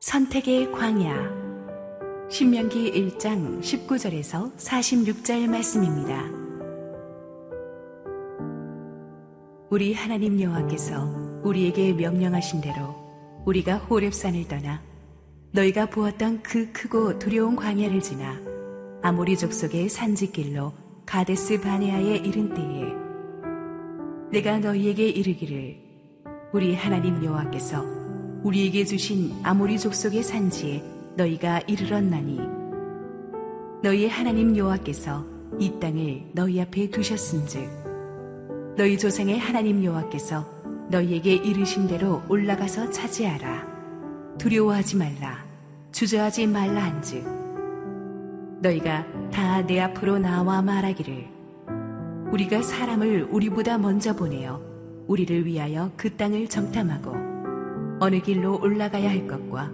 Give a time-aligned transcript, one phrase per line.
[0.00, 1.44] 선택의 광야
[2.30, 6.24] 신명기 1장 19절에서 46절 말씀입니다.
[9.70, 12.94] 우리 하나님 여호와께서 우리에게 명령하신 대로
[13.44, 14.82] 우리가 호렙산을 떠나
[15.52, 18.40] 너희가 보았던 그 크고 두려운 광야를 지나
[19.02, 20.72] 아모리 족속의 산지길로
[21.06, 22.92] 가데스 바네아에 이른 때에
[24.30, 25.83] 내가 너희에게 이르기를
[26.54, 27.84] 우리 하나님 여호와께서
[28.44, 30.84] 우리에게 주신 아모리 족속의 산지에
[31.16, 32.38] 너희가 이르렀나니
[33.82, 35.24] 너희의 하나님 여호와께서
[35.58, 40.46] 이 땅을 너희 앞에 두셨은즉 너희 조상의 하나님 여호와께서
[40.90, 43.66] 너희에게 이르신 대로 올라가서 차지하라.
[44.38, 45.44] 두려워하지 말라.
[45.92, 47.24] 주저하지 말라 한즉
[48.60, 51.26] 너희가 다 내 앞으로 나와 말하기를
[52.32, 54.60] 우리가 사람을 우리보다 먼저 보내어
[55.06, 57.12] 우리를 위하여 그 땅을 정탐하고
[58.00, 59.70] 어느 길로 올라가야 할 것과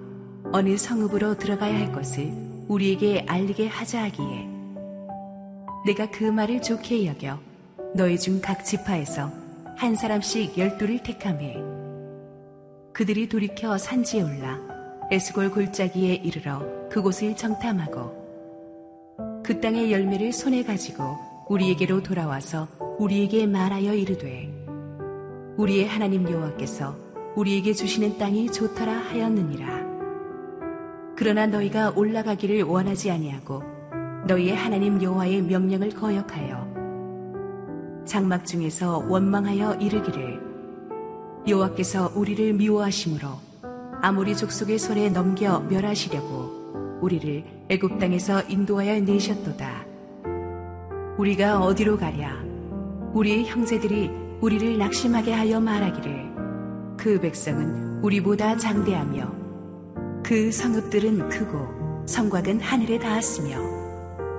[0.53, 2.33] 어느 성읍으로 들어가야 할 것을
[2.69, 4.49] 우리에게 알리게 하자 하기에
[5.87, 7.39] 내가 그 말을 좋게 여겨
[7.95, 9.31] 너희 중 각 지파에서
[9.77, 11.57] 한 사람씩 열두를 택함해
[12.93, 14.59] 그들이 돌이켜 산지에 올라
[15.11, 18.21] 에스골 골짜기에 이르러 그곳을 정탐하고
[19.43, 21.17] 그 땅의 열매를 손에 가지고
[21.49, 24.50] 우리에게로 돌아와서 우리에게 말하여 이르되
[25.61, 26.97] 우리의 하나님 여호와께서
[27.37, 29.91] 우리에게 주시는 땅이 좋더라 하였느니라
[31.15, 33.63] 그러나 너희가 올라가기를 원하지 아니하고
[34.27, 36.71] 너희의 하나님 여호와의 명령을 거역하여
[38.07, 40.41] 장막 중에서 원망하여 이르기를
[41.47, 43.29] 여호와께서 우리를 미워하심으로
[44.01, 49.85] 아무리 족속의 손에 넘겨 멸하시려고 우리를 애굽 땅에서 인도하여 내셨도다.
[51.19, 52.43] 우리가 어디로 가랴?
[53.13, 56.31] 우리의 형제들이 우리를 낙심하게 하여 말하기를
[56.97, 63.59] 그 백성은 우리보다 장대하며 그 성읍들은 크고 성곽은 하늘에 닿았으며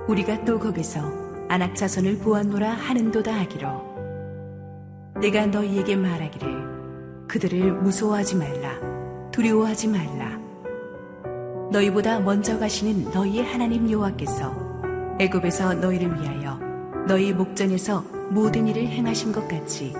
[0.08, 1.00] 우리가 또 거기서
[1.48, 3.92] 안악 자손을 보았노라 하는도다 하기로
[5.20, 8.92] 내가 너희에게 말하기를 그들을 무서워하지 말라
[9.32, 10.38] 두려워하지 말라.
[11.72, 16.60] 너희보다 먼저 가시는 너희의 하나님 여호와께서 애굽에서 너희를 위하여
[17.08, 19.92] 너희 목전에서 모든 일을 행하신 것 같이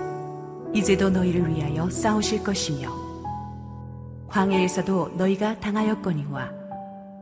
[0.73, 2.89] 이제도 너희를 위하여 싸우실 것이며
[4.27, 6.51] 광야에서도 너희가 당하였거니와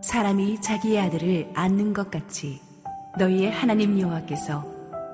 [0.01, 2.61] 사람이 자기의 아들을 안는 것 같이
[3.19, 4.65] 너희의 하나님 여호와께서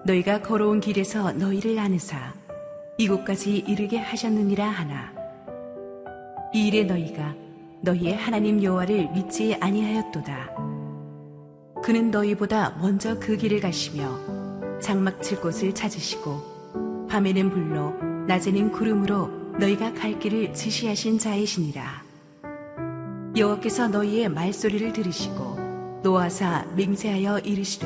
[0.06, 2.31] 너희가 걸어온 길에서 너희를 안으사
[3.00, 5.12] 이곳까지 이르게 하셨느니라 하나.
[6.53, 7.34] 이 일에 너희가
[7.81, 10.50] 너희의 하나님 여호와를 믿지 아니하였도다.
[11.84, 14.37] 그는 너희보다 먼저 그 길을 가시며
[14.88, 17.92] 장막 칠 곳을 찾으시고 밤에는 불로
[18.25, 19.28] 낮에는 구름으로
[19.59, 22.03] 너희가 갈 길을 지시하신 자이시니라.
[23.36, 27.86] 여호와께서 너희의 말소리를 들으시고 노하사 맹세하여 이르시되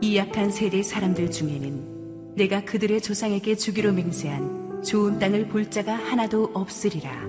[0.00, 6.52] 이 약한 세대 사람들 중에는 내가 그들의 조상에게 주기로 맹세한 좋은 땅을 볼 자가 하나도
[6.54, 7.22] 없으리라.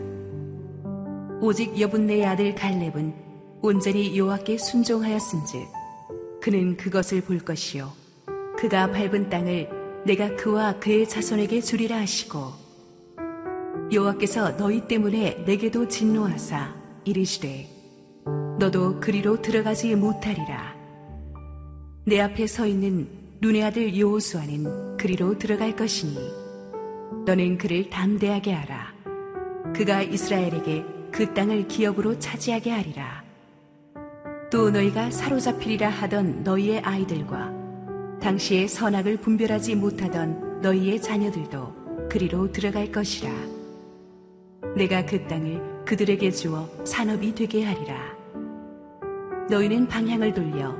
[1.41, 3.13] 오직 여분네의 아들 갈렙은
[3.61, 5.67] 온전히 여호와께 순종하였은즉
[6.39, 8.04] 그는 그것을 볼 것이요
[8.65, 9.69] 그가 밟은 땅을
[10.07, 12.51] 내가 그와 그의 자손에게 주리라 하시고
[13.91, 17.69] 여호와께서 너희 때문에 내게도 진노하사 이르시되
[18.57, 20.75] 너도 그리로 들어가지 못하리라.
[22.07, 23.07] 내 앞에 서 있는
[23.39, 26.17] 눈의 아들 여호수아는 그리로 들어갈 것이니
[27.27, 28.93] 너는 그를 담대하게 하라.
[29.75, 33.23] 그가 이스라엘에게 그 땅을 기업으로 차지하게 하리라.
[34.51, 37.64] 또 너희가 사로잡히리라 하던 너희의 아이들과
[38.25, 43.29] 당시의 선악을 분별하지 못하던 너희의 자녀들도 그리로 들어갈 것이라
[44.75, 48.17] 내가 그 땅을 그들에게 주어 산업이 되게 하리라.
[49.47, 50.71] 너희는 방향을 돌려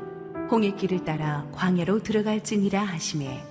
[0.49, 3.43] 홍해길을 따라 광야로 들어갈지니라 하심에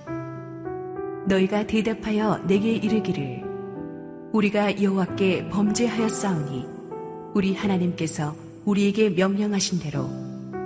[1.29, 3.43] 너희가 대답하여 내게 이르기를
[4.33, 6.65] 우리가 여호와께 범죄하였사오니
[7.33, 8.35] 우리 하나님께서
[8.65, 10.09] 우리에게 명령하신 대로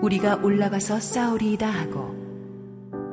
[0.02, 2.19] 우리가 올라가서 싸우리이다 하고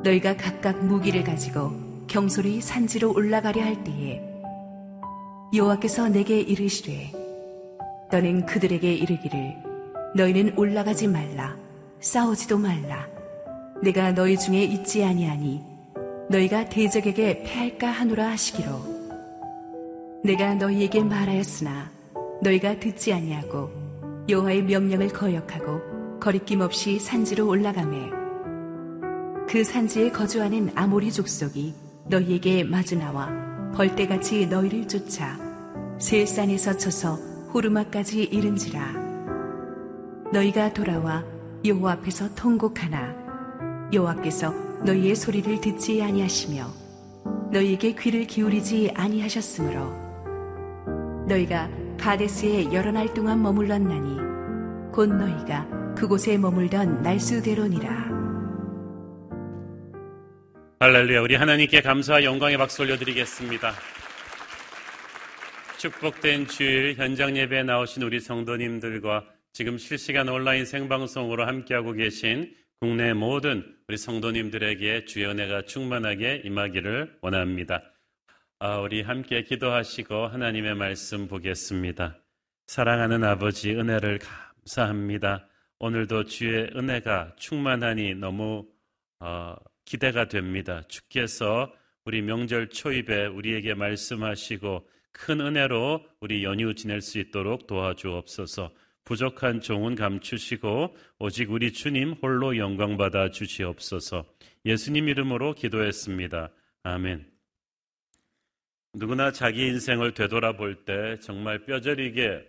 [0.07, 1.73] 너희가 각각 무기를 가지고
[2.07, 4.23] 경솔히 산지로 올라가려 할 때에
[5.53, 7.11] 여호와께서 내게 이르시되
[8.13, 9.57] 너는 그들에게 이르기를
[10.15, 11.57] 너희는 올라가지 말라
[12.01, 13.09] 싸우지도 말라.
[13.83, 15.61] 내가 너희 중에 있지 아니하니
[16.31, 18.97] 너희가 대적에게 패할까 하노라 하시기로.
[20.23, 21.91] 내가 너희에게 말하였으나
[22.43, 23.71] 너희가 듣지 아니하고
[24.29, 28.26] 여호와의 명령을 거역하고 거리낌 없이 산지로 올라가매
[29.49, 31.75] 그 산지에 거주하는 아모리 족속이
[32.09, 33.31] 너희에게 마주 나와
[33.75, 35.39] 벌떼같이 너희를 쫓아
[35.99, 37.15] 세산에서 쳐서
[37.55, 38.93] 호르마까지 이른지라
[40.33, 41.25] 너희가 돌아와
[41.65, 43.15] 여호와 앞에서 통곡하나
[43.93, 44.53] 여호와께서
[44.85, 46.67] 너희의 소리를 듣지 아니하시며
[47.53, 50.07] 너희에게 귀를 기울이지 아니하셨으므로
[51.29, 58.16] 너희가 가데스에 여러 날 동안 머물렀나니 곧 너희가 그곳에 머물던 날수대로니라.
[60.79, 61.23] 할렐루야.
[61.23, 63.73] 우리 하나님께 감사와 영광의 박수 올려드리겠습니다.
[65.79, 69.25] 축복된 주일 현장 예배에 나오신 우리 성도님들과
[69.55, 77.83] 지금 실시간 온라인 생방송으로 함께하고 계신 국내 모든 우리 성도님들에게 주의 은혜가 충만하게 임하기를 원합니다.
[78.59, 82.19] 아, 우리 함께 기도하시고 하나님의 말씀 보겠습니다.
[82.67, 85.49] 사랑하는 아버지 은혜를 감사합니다.
[85.79, 88.67] 오늘도 주의 은혜가 충만하니 너무
[89.21, 89.57] 어,
[89.87, 90.83] 기대가 됩니다.
[90.89, 91.73] 주께서
[92.05, 98.71] 우리 명절 초입에 우리에게 말씀하시고 큰 은혜로 우리 연휴 지낼 수 있도록 도와주옵소서.
[99.05, 104.27] 부족한 종은 감추시고 오직 우리 주님 홀로 영광 받아 주시옵소서.
[104.67, 106.51] 예수님 이름으로 기도했습니다.
[106.83, 107.31] 아멘.
[108.95, 112.45] 누구나 자기 인생을 되돌아볼 때 정말 뼈저리게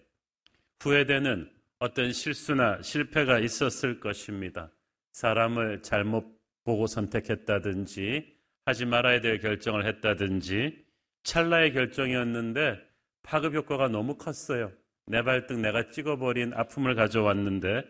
[0.82, 4.72] 후회되는 어떤 실수나 실패가 있었을 것입니다.
[5.12, 6.37] 사람을 잘못
[6.68, 8.36] 보고 선택했다든지
[8.66, 10.86] 하지 말아야 될 결정을 했다든지
[11.24, 12.78] 찰나의 결정이었는데
[13.24, 14.74] 파급 효과가 너무 컸어요.
[15.06, 17.84] 내 발등 내가 찍어버린 아픔을 가져왔는데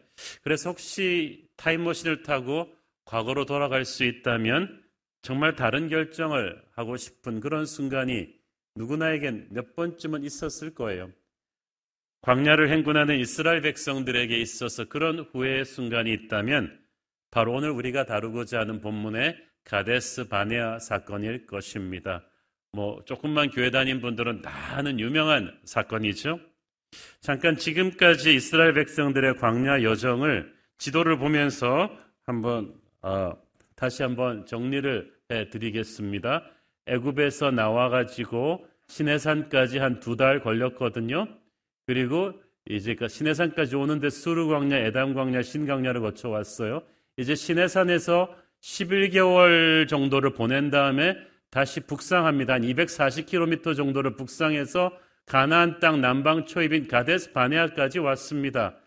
[0.43, 2.71] 그래서 혹시 타임머신을 타고
[3.05, 4.83] 과거로 돌아갈 수 있다면
[5.23, 8.31] 정말 다른 결정을 하고 싶은 그런 순간이
[8.75, 11.11] 누구나에겐 몇 번쯤은 있었을 거예요.
[12.21, 16.86] 광야를 행군하는 이스라엘 백성들에게 있어서 그런 후회의 순간이 있다면
[17.37, 22.23] 바로 오늘 우리가 다루고자 하는 본문의 가데스 바네아 사건일 것입니다.
[22.71, 26.39] 뭐 조금만 교회 다닌 분들은 다 아는 유명한 사건이죠.
[27.21, 31.95] 잠깐 지금까지 이스라엘 백성들의 광야 여정을 지도를 보면서
[32.25, 32.73] 한번
[33.03, 33.33] 어,
[33.75, 36.43] 다시 한번 정리를 해 드리겠습니다.
[36.87, 41.27] 애굽에서 나와 가지고 시내산까지 한 두 달 걸렸거든요.
[41.85, 42.33] 그리고
[42.67, 46.81] 이제 그 시내산까지 오는데 수르 광야, 에담 광야, 신 광야를 거쳐 왔어요.
[47.17, 51.17] 이제 시내산에서 11개월 정도를 보낸 다음에
[51.49, 52.53] 다시 북상합니다.
[52.53, 54.91] 한 240km 정도를 북상해서
[55.25, 58.77] 가나안 땅 남방 초입인 가데스 바네아까지 왔습니다.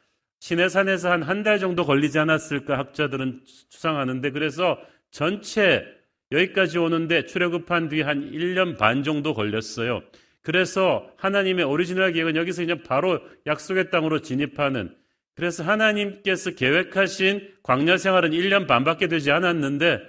[0.41, 4.79] 시내산에서 한 한 달 정도 걸리지 않았을까 학자들은 추상하는데 그래서
[5.11, 5.85] 전체
[6.33, 10.03] 여기까지 오는데 출애굽한 뒤 한 1년 반 정도 걸렸어요.
[10.43, 14.95] 그래서 하나님의 오리지널 계획은 여기서 그냥 바로 약속의 땅으로 진입하는
[15.41, 20.03] 그래서 하나님께서 계획하신 광야 생활은 1년 반밖에 되지 않았는데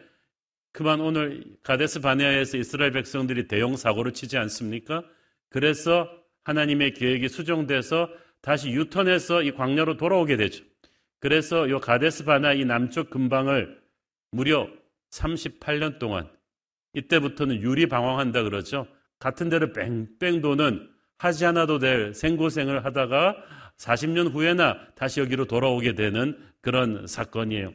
[0.73, 5.05] 그만 오늘 가데스 바네아에서 이스라엘 백성들이 대형 사고를 치지 않습니까?
[5.47, 6.09] 그래서
[6.43, 8.09] 하나님의 계획이 수정돼서
[8.41, 10.65] 다시 유턴해서 이 광야로 돌아오게 되죠.
[11.21, 13.79] 그래서 이 가데스 바네아 이 남쪽 근방을
[14.31, 14.67] 무려
[15.11, 16.27] 38년 동안
[16.93, 18.85] 이때부터는 유리 방황한다 그러죠.
[19.17, 20.89] 같은 데를 뺑뺑 도는
[21.19, 27.73] 하지 않아도 될 생고생을 하다가 40년 후에나 다시 여기로 돌아오게 되는 그런 사건이에요.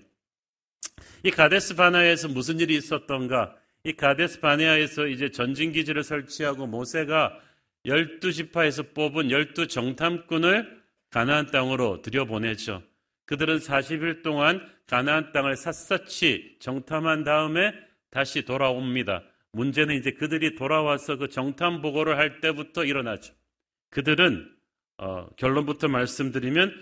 [1.24, 3.56] 이 가데스 바네아에서 무슨 일이 있었던가?
[3.84, 7.38] 이 가데스 바네아에서 이제 전진 기지를 설치하고 모세가
[7.86, 12.82] 12지파에서 뽑은 12 정탐꾼을 가나안 땅으로 들여보내죠.
[13.26, 17.72] 그들은 40일 동안 가나안 땅을 샅샅이 정탐한 다음에
[18.10, 19.24] 다시 돌아옵니다.
[19.52, 23.34] 문제는 이제 그들이 돌아와서 그 정탐 보고를 할 때부터 일어나죠.
[23.90, 24.55] 그들은
[24.98, 26.72] 어, 결론부터 말씀드리면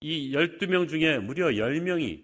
[0.00, 2.22] 이 12명 중에 무려 10명이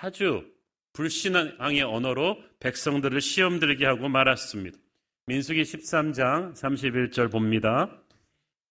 [0.00, 0.44] 아주
[0.92, 4.78] 불신앙의 언어로 백성들을 시험 들게 하고 말았습니다.
[5.26, 7.90] 민수기 13장 31절 봅니다.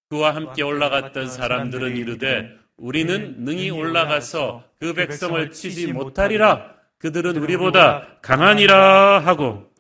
[0.10, 6.76] 그와 함께 올라갔던 사람들은 이르되 우리는 능히 올라가서 그 백성을 치지 못하리라.
[6.98, 9.72] 그들은 우리보다 강하니라 하고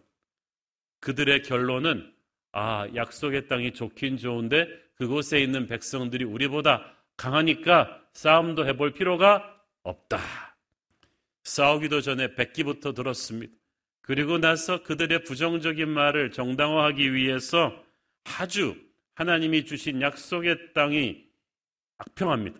[0.99, 2.13] 그들의 결론은
[2.51, 4.67] 아, 약속의 땅이 좋긴 좋은데
[4.97, 10.19] 그곳에 있는 백성들이 우리보다 강하니까 싸움도 해볼 필요가 없다.
[11.43, 13.53] 싸우기도 전에 백기부터 들었습니다.
[14.01, 17.73] 그리고 나서 그들의 부정적인 말을 정당화하기 위해서
[18.23, 18.75] 아주
[19.15, 21.25] 하나님이 주신 약속의 땅이
[21.97, 22.59] 악평합니다.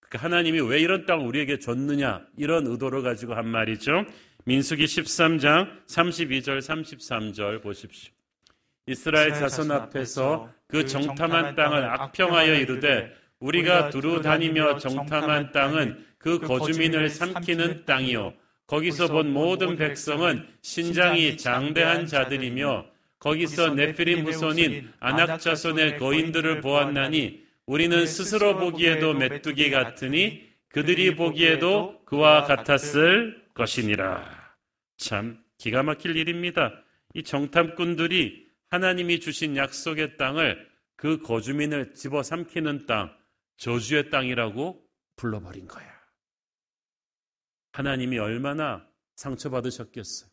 [0.00, 4.06] 그러니까 하나님이 왜 이런 땅을 우리에게 줬느냐 이런 의도를 가지고 한 말이죠.
[4.44, 8.12] 민수기 13장 32절 33절 보십시오.
[8.86, 16.38] 이스라엘 자손 앞에서 그, 그 정탐한 땅을 악평하여 이르되 우리가 두루 다니며 정탐한 땅은 그,
[16.38, 18.34] 그 거주민을 삼키는 땅이요
[18.66, 22.86] 거기서 본 모든 백성은 신장이 장대한 자들이며
[23.18, 32.42] 거기서 네피림 후손인 아낙 자손의 거인들을 보았나니 우리는 스스로 보기에도 메뚜기 같으니 그들이 보기에도 그와
[32.42, 34.24] 같았을 것이니라.
[34.98, 36.72] 참 기가 막힐 일입니다.
[37.14, 43.16] 이 정탐꾼들이 하나님이 주신 약속의 땅을 그 거주민을 집어삼키는 땅,
[43.56, 44.84] 저주의 땅이라고
[45.16, 45.96] 불러버린 거야.
[47.72, 50.30] 하나님이 얼마나 상처받으셨겠어요.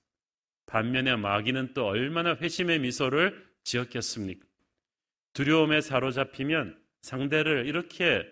[0.65, 4.45] 반면에 마귀는 또 얼마나 회심의 미소를 지었겠습니까?
[5.33, 8.25] 두려움에 사로잡히면 상대를 이렇게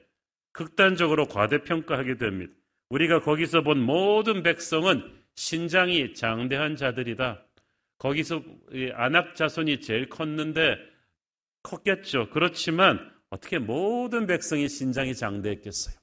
[0.54, 2.54] 극단적으로 과대평가하게 됩니다.
[2.90, 7.46] 우리가 거기서 본 모든 백성은 신장이 장대한 자들이다.
[8.02, 8.42] 거기서
[8.96, 10.76] 아낙 자손이 제일 컸는데
[11.62, 12.32] 컸겠죠.
[12.32, 15.96] 그렇지만 어떻게 모든 백성이 신장이 장대했겠어요?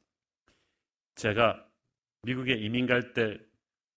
[1.16, 1.66] 제가
[2.22, 3.36] 미국에 이민 갈 때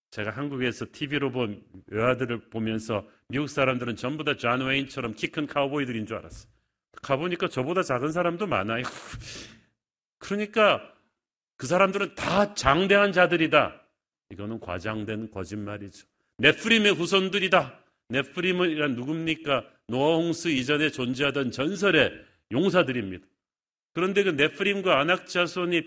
[0.09, 6.07] 제가 한국에서 TV로 본 외화들을 보면서 미국 사람들은 전부 다 존 웨인처럼 키 큰 카우보이들인
[6.07, 6.51] 줄 알았어요.
[7.03, 8.83] 가보니까 저보다 작은 사람도 많아요.
[10.17, 10.81] 그러니까
[11.55, 13.79] 그 사람들은 다 장대한 자들이다.
[14.31, 16.07] 이거는 과장된 거짓말이죠.
[16.39, 17.80] 넷프림의 후손들이다.
[18.11, 19.65] 넷프림이란 누굽니까?
[19.87, 22.11] 노아 홍수 이전에 존재하던 전설의
[22.51, 23.25] 용사들입니다.
[23.93, 25.83] 그런데 그 넷프림과 아낙 자손이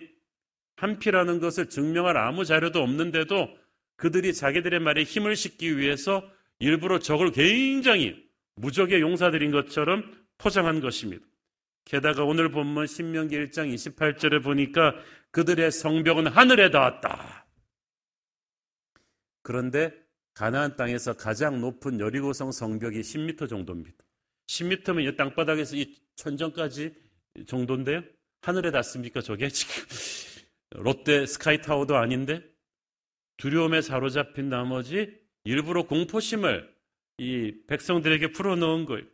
[0.77, 3.49] 한피라는 것을 증명할 아무 자료도 없는데도
[3.97, 6.29] 그들이 자기들의 말에 힘을 싣기 위해서
[6.59, 8.25] 일부러 적을 굉장히
[8.57, 11.25] 무적의 용사들인 것처럼 포장한 것입니다.
[11.85, 14.95] 게다가 오늘 본문 신명기 1장 28절에 보니까
[15.31, 17.47] 그들의 성벽은 하늘에 닿았다.
[19.43, 20.04] 그런데
[20.35, 23.97] 가나안 땅에서 가장 높은 여리고성 성벽이 10m 정도입니다.
[24.49, 26.93] 10m면 이 땅바닥에서 이 천정까지
[27.47, 28.03] 정도인데요.
[28.43, 29.21] 하늘에 닿습니까?
[29.21, 29.75] 저게 지금
[30.71, 32.43] 롯데 스카이타워도 아닌데
[33.37, 36.73] 두려움에 사로잡힌 나머지 일부러 공포심을
[37.19, 39.05] 이 백성들에게 풀어놓은 거예요.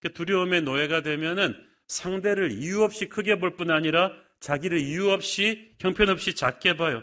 [0.00, 1.54] 그러니까 두려움의 노예가 되면은
[1.88, 7.02] 상대를 이유 없이 크게 볼 뿐 아니라 자기를 이유 없이 형편없이 작게 봐요.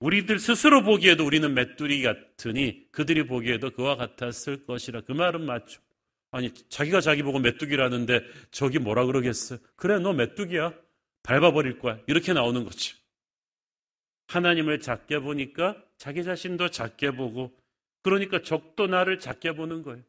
[0.00, 5.02] 우리들 스스로 보기에도 우리는 메뚜리 같으니 그들이 보기에도 그와 같았을 것이라.
[5.02, 5.80] 그 말은 맞죠.
[6.30, 9.58] 아니, 자기가 자기 보고 메뚜기라는데 저기 뭐라 그러겠어?
[9.76, 10.74] 그래, 너 메뚜기야.
[11.22, 11.98] 밟아버릴 거야.
[12.06, 12.94] 이렇게 나오는 거지.
[14.28, 17.56] 하나님을 작게 보니까 자기 자신도 작게 보고
[18.02, 20.02] 그러니까 적도 나를 작게 보는 거예요.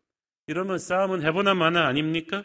[0.47, 2.43] 이러면 싸움은 해보나 마나 아닙니까?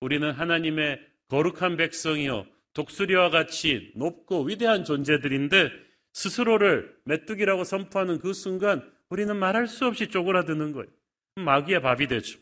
[0.00, 2.46] 우리는 하나님의 거룩한 백성이요.
[2.74, 5.70] 독수리와 같이 높고 위대한 존재들인데
[6.12, 10.88] 스스로를 메뚜기라고 선포하는 그 순간 우리는 말할 수 없이 쪼그라드는 거예요.
[11.36, 12.38] 마귀의 밥이 되죠.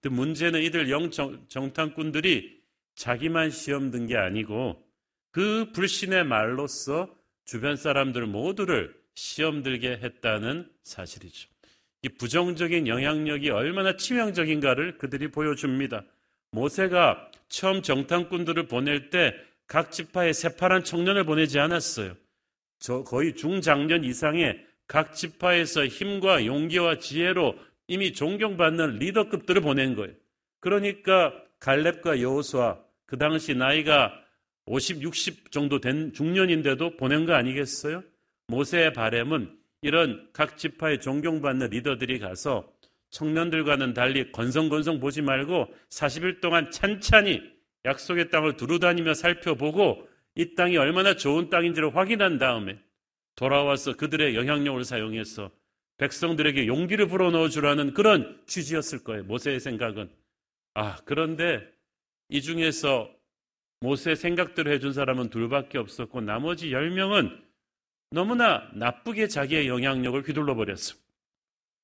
[0.00, 2.60] 근데 문제는 이들 영정탐꾼들이
[2.94, 4.82] 자기만 시험 든 게 아니고
[5.30, 7.08] 그 불신의 말로써
[7.44, 11.48] 주변 사람들 모두를 시험 들게 했다는 사실이죠.
[12.02, 16.04] 이 부정적인 영향력이 얼마나 치명적인가를 그들이 보여줍니다.
[16.50, 19.34] 모세가 처음 정탐꾼들을 보낼 때
[19.72, 22.14] 각 지파에 새파란 청년을 보내지 않았어요.
[22.82, 30.12] 저 거의 중장년 이상의 각 지파에서 힘과 용기와 지혜로 이미 존경받는 리더급들을 보낸 거예요.
[30.58, 34.12] 그러니까 갈렙과 여호수아 그 당시 나이가
[34.66, 38.02] 50, 60 정도 된 중년인데도 보낸 거 아니겠어요?
[38.48, 42.68] 모세의 바램은 이런 각 지파의 존경받는 리더들이 가서
[43.10, 47.42] 청년들과는 달리 건성건성 보지 말고 40일 동안 찬찬히
[47.84, 52.78] 약속의 땅을 두루 다니며 살펴보고 이 땅이 얼마나 좋은 땅인지를 확인한 다음에
[53.36, 55.50] 돌아와서 그들의 영향력을 사용해서
[55.98, 59.24] 백성들에게 용기를 불어넣어 주라는 그런 취지였을 거예요.
[59.24, 60.10] 모세의 생각은.
[60.74, 61.66] 아, 그런데
[62.28, 63.10] 이 중에서
[63.80, 67.40] 모세의 생각대로 해준 사람은 둘밖에 없었고 나머지 10명은
[68.10, 70.96] 너무나 나쁘게 자기의 영향력을 휘둘러 버렸어.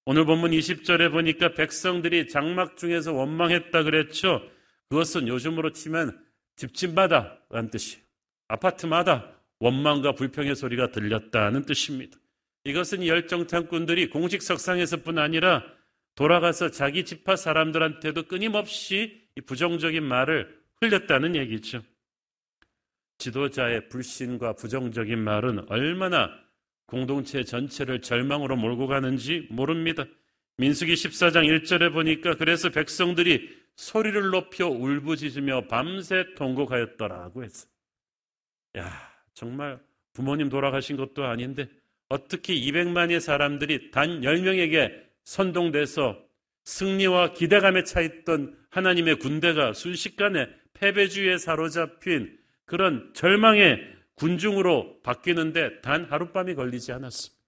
[0.05, 4.43] 오늘 본문 20절에 보니까 백성들이 장막 중에서 원망했다 그랬죠.
[4.89, 6.19] 그것은 요즘으로 치면
[6.57, 8.08] 집집마다 라는 뜻이에요.
[8.49, 12.19] 아파트마다 원망과 불평의 소리가 들렸다는 뜻입니다.
[12.65, 15.65] 이것은 열정탐꾼들이 공식 석상에서뿐 아니라
[16.15, 21.83] 돌아가서 자기 집파 사람들한테도 끊임없이 부정적인 말을 흘렸다는 얘기죠.
[23.19, 26.31] 지도자의 불신과 부정적인 말은 얼마나
[26.87, 30.05] 공동체 전체를 절망으로 몰고 가는지 모릅니다.
[30.57, 37.71] 민수기 14장 1절에 보니까 그래서 백성들이 소리를 높여 울부짖으며 밤새 통곡하였더라고 했어요.
[38.77, 38.91] 야,
[39.35, 39.81] 정말
[40.13, 41.69] 부모님 돌아가신 것도 아닌데
[42.09, 46.19] 어떻게 200만의 사람들이 단 10명에게 선동돼서
[46.65, 56.93] 승리와 기대감에 차있던 하나님의 군대가 순식간에 패배주의에 사로잡힌 그런 절망의 군중으로 바뀌는데 단 하룻밤이 걸리지
[56.93, 57.39] 않았습니다.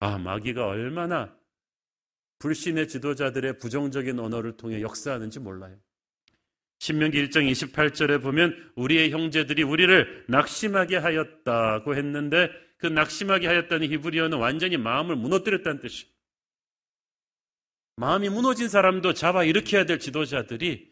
[0.00, 1.34] 아, 마귀가 얼마나
[2.38, 5.76] 불신의 지도자들의 부정적인 언어를 통해 역사하는지 몰라요.
[6.82, 14.76] 신명기 1장 28절에 보면 우리의 형제들이 우리를 낙심하게 하였다고 했는데 그 낙심하게 하였다는 히브리어는 완전히
[14.78, 16.10] 마음을 무너뜨렸다는 뜻이에요.
[17.94, 20.90] 마음이 무너진 사람도 잡아 일으켜야 될 지도자들이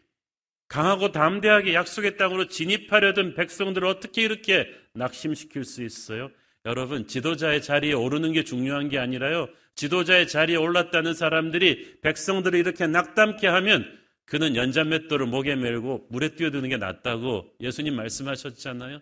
[0.69, 6.31] 강하고 담대하게 약속의 땅으로 진입하려던 백성들을 어떻게 이렇게 낙심시킬 수 있어요?
[6.63, 9.49] 여러분, 지도자의 자리에 오르는 게 중요한 게 아니라요.
[9.75, 16.77] 지도자의 자리에 올랐다는 사람들이 백성들을 이렇게 낙담케 하면 그는 연잔맷돌을 목에 메고 물에 뛰어드는 게
[16.77, 19.01] 낫다고 예수님 말씀하셨잖아요.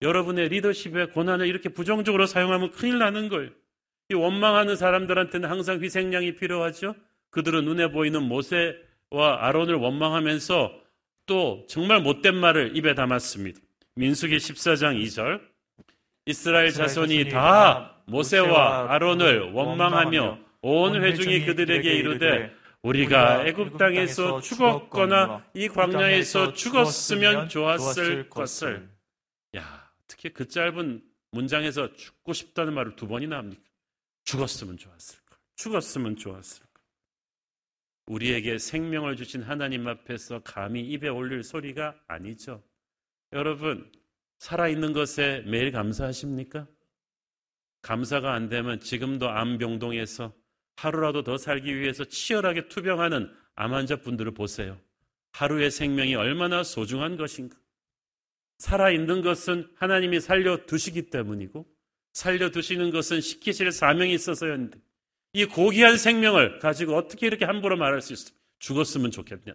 [0.00, 3.50] 여러분의 리더십의 고난을 이렇게 부정적으로 사용하면 큰일 나는 거예요.
[4.10, 6.94] 이 원망하는 사람들한테는 항상 희생양이 필요하죠.
[7.30, 10.80] 그들은 눈에 보이는 모세와 아론을 원망하면서
[11.26, 13.60] 또 정말 못된 말을 입에 담았습니다.
[13.96, 15.40] 민수기 14장 2절.
[16.24, 22.50] 이스라엘 자손이 다 모세와 아론을 원망하며 온 회중이 그들에게 이르되
[22.82, 28.88] 우리가 애굽 땅에서 죽었거나 이 광야에서 죽었으면 좋았을 것을.
[29.56, 33.62] 야, 어떻게 그 짧은 문장에서 죽고 싶다는 말을 두 번이나 합니까?
[34.24, 35.38] 죽었으면 좋았을 걸.
[35.56, 36.68] 죽었으면 좋았을 걸.
[38.06, 42.62] 우리에게 생명을 주신 하나님 앞에서 감히 입에 올릴 소리가 아니죠.
[43.32, 43.90] 여러분,
[44.38, 46.66] 살아있는 것에 매일 감사하십니까?
[47.82, 50.32] 감사가 안 되면 지금도 암병동에서
[50.78, 54.80] 하루라도 더 살기 위해서 치열하게 투병하는 암 환자분들을 보세요.
[55.32, 57.56] 하루의 생명이 얼마나 소중한 것인가.
[58.58, 61.66] 살아있는 것은 하나님이 살려두시기 때문이고,
[62.12, 64.78] 살려두시는 것은 시키실 사명이 있어서였는데,
[65.32, 68.30] 이 고귀한 생명을 가지고 어떻게 이렇게 함부로 말할 수 있어?
[68.60, 69.54] 죽었으면 좋겠냐?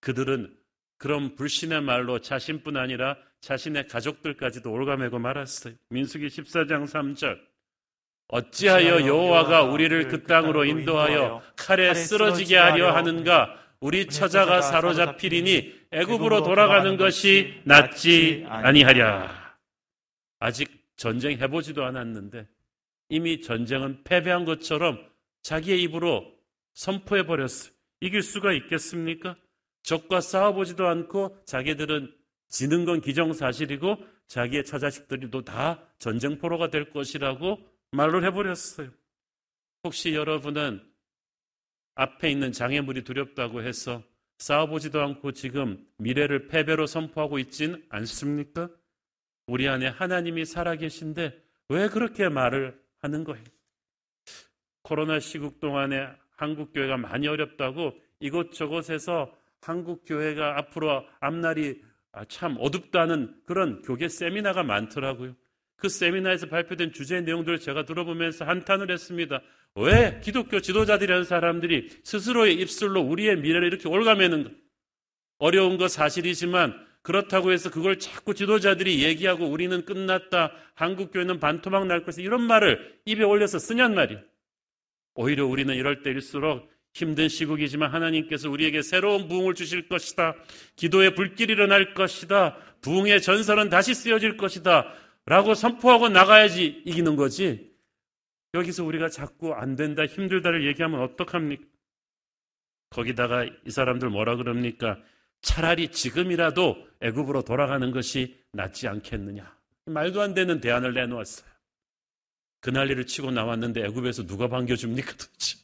[0.00, 0.56] 그들은
[0.98, 5.74] 그런 불신의 말로 자신뿐 아니라 자신의 가족들까지도 올가매고 말았어요.
[5.90, 7.47] 민수기 14장 3절.
[8.28, 13.56] 어찌하여 여호와가 우리를 그, 그 땅으로 인도하여 칼에 쓰러지게 하려 하는가?
[13.80, 19.56] 우리 처자가 사로잡히리니 애굽으로 돌아가는 것이 낫지 아니하랴.
[20.40, 22.46] 아직 전쟁 해보지도 않았는데
[23.08, 24.98] 이미 전쟁은 패배한 것처럼
[25.42, 26.26] 자기의 입으로
[26.74, 27.70] 선포해 버렸어.
[28.00, 29.36] 이길 수가 있겠습니까?
[29.82, 32.12] 적과 싸워보지도 않고 자기들은
[32.48, 37.58] 지는 건 기정사실이고 자기의 처자식들이도 다 전쟁포로가 될 것이라고
[37.92, 38.90] 말을 해버렸어요.
[39.84, 40.82] 혹시 여러분은
[41.94, 44.02] 앞에 있는 장애물이 두렵다고 해서
[44.38, 48.68] 싸워보지도 않고 지금 미래를 패배로 선포하고 있진 않습니까?
[49.46, 53.44] 우리 안에 하나님이 살아계신데 왜 그렇게 말을 하는 거예요?
[54.82, 61.82] 코로나 시국 동안에 한국 교회가 많이 어렵다고 이곳저곳에서 한국 교회가 앞으로 앞날이
[62.28, 65.34] 참 어둡다는 그런 교계 세미나가 많더라고요.
[65.78, 69.40] 그 세미나에서 발표된 주제 내용들을 제가 들어보면서 한탄을 했습니다.
[69.76, 74.56] 왜 기독교 지도자들이라는 사람들이 스스로의 입술로 우리의 미래를 이렇게 올가매는
[75.38, 80.52] 어려운 거 사실이지만 그렇다고 해서 그걸 자꾸 지도자들이 얘기하고 우리는 끝났다.
[80.74, 84.20] 한국교회는 반토막 날 것이 이런 말을 입에 올려서 쓰냔 말이에요.
[85.14, 90.34] 오히려 우리는 이럴 때일수록 힘든 시국이지만 하나님께서 우리에게 새로운 부흥을 주실 것이다.
[90.74, 92.56] 기도의 불길이 일어날 것이다.
[92.80, 94.92] 부흥의 전설은 다시 쓰여질 것이다.
[95.28, 97.70] 라고 선포하고 나가야지 이기는 거지.
[98.54, 101.62] 여기서 우리가 자꾸 안 된다, 힘들다를 얘기하면 어떡합니까?
[102.88, 104.98] 거기다가 이 사람들 뭐라 그럽니까?
[105.42, 109.54] 차라리 지금이라도 애굽으로 돌아가는 것이 낫지 않겠느냐.
[109.84, 111.46] 말도 안 되는 대안을 내놓았어요.
[112.60, 115.58] 그 난리를 치고 나왔는데 애굽에서 누가 반겨줍니까 도대체?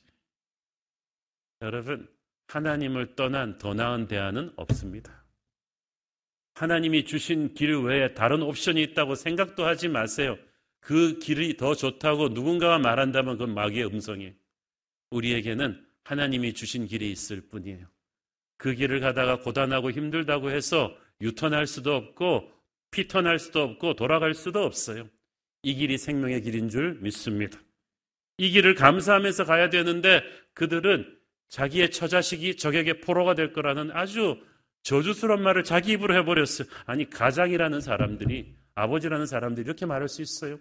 [1.63, 2.07] 여러분,
[2.49, 5.24] 하나님을 떠난 더 나은 대안은 없습니다.
[6.55, 10.39] 하나님이 주신 길 외에 다른 옵션이 있다고 생각도 하지 마세요.
[10.81, 14.33] 그 길이 더 좋다고 누군가가 말한다면 그건 마귀의 음성이에요.
[15.11, 17.87] 우리에게는 하나님이 주신 길이 있을 뿐이에요.
[18.57, 22.51] 그 길을 가다가 고단하고 힘들다고 해서 유턴할 수도 없고
[22.91, 25.09] 피턴할 수도 없고 돌아갈 수도 없어요.
[25.63, 27.59] 이 길이 생명의 길인 줄 믿습니다.
[28.39, 34.41] 이 길을 감사하면서 가야 되는데 그들은 자기의 처자식이 적에게 포로가 될 거라는 아주
[34.85, 36.69] 저주스러운 말을 자기 입으로 해버렸어요.
[36.87, 40.59] 아니, 가장이라는 사람들이, 아버지라는 사람들이 이렇게 말할 수 있어요.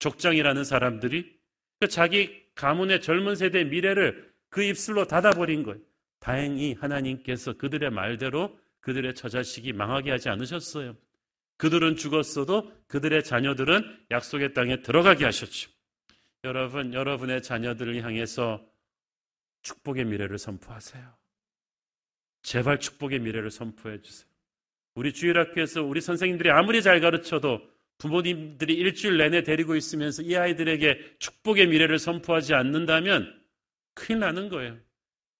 [0.00, 1.38] 족장이라는 사람들이
[1.80, 5.80] 그 자기 가문의 젊은 세대의 미래를 그 입술로 닫아버린 거예요.
[6.18, 10.96] 다행히 하나님께서 그들의 말대로 그들의 처자식이 망하게 하지 않으셨어요.
[11.56, 15.70] 그들은 죽었어도 그들의 자녀들은 약속의 땅에 들어가게 하셨죠.
[16.42, 18.66] 여러분, 여러분의 자녀들을 향해서
[19.62, 21.23] 축복의 미래를 선포하세요.
[22.44, 24.28] 제발 축복의 미래를 선포해 주세요.
[24.94, 27.60] 우리 주일학교에서 우리 선생님들이 아무리 잘 가르쳐도
[27.98, 33.42] 부모님들이 일주일 내내 데리고 있으면서 이 아이들에게 축복의 미래를 선포하지 않는다면
[33.94, 34.76] 큰일 나는 거예요.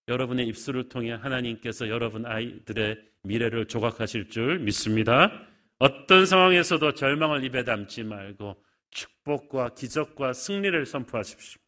[0.08, 5.46] 여러분의 입술을 통해 하나님께서 여러분 아이들의 미래를 조각하실 줄 믿습니다.
[5.78, 11.60] 어떤 상황에서도 절망을 입에 담지 말고 축복과 기적과 승리를 선포하십시오.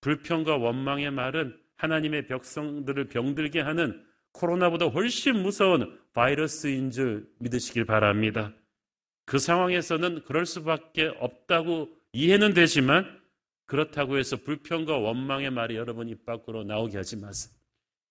[0.00, 8.52] 불평과 원망의 말은 하나님의 백성들을 병들게 하는 코로나보다 훨씬 무서운 바이러스인 줄 믿으시길 바랍니다.
[9.24, 13.20] 그 상황에서는 그럴 수밖에 없다고 이해는 되지만
[13.66, 17.52] 그렇다고 해서 불평과 원망의 말이 여러분 입 밖으로 나오게 하지 마세요.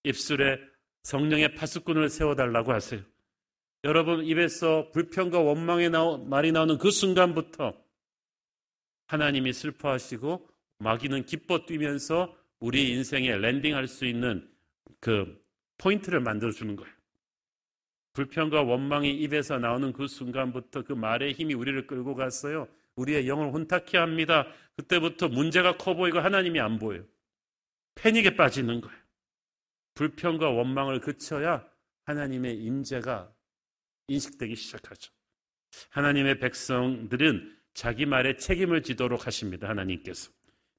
[0.04, 0.60] 입술에
[1.04, 3.02] 성령의 파수꾼을 세워달라고 하세요.
[3.84, 5.92] 여러분 입에서 불평과 원망의
[6.28, 7.74] 말이 나오는 그 순간부터
[9.08, 10.50] 하나님이 슬퍼하시고
[10.80, 14.50] 마귀는 기뻐 뛰면서 우리 인생에 랜딩할 수 있는
[15.00, 15.42] 그
[15.78, 16.94] 포인트를 만들어 주는 거예요.
[18.14, 22.68] 불평과 원망이 입에서 나오는 그 순간부터 그 말의 힘이 우리를 끌고 갔어요.
[22.96, 24.48] 우리의 영을 혼탁케 합니다.
[24.78, 27.04] 그때부터 문제가 커 보이고 하나님이 안 보여요.
[27.96, 28.98] 패닉에 빠지는 거예요.
[29.96, 31.68] 불평과 원망을 그쳐야
[32.06, 33.34] 하나님의 임재가
[34.08, 35.12] 인식되기 시작하죠.
[35.90, 39.68] 하나님의 백성들은 자기 말에 책임을 지도록 하십니다.
[39.68, 40.32] 하나님께서.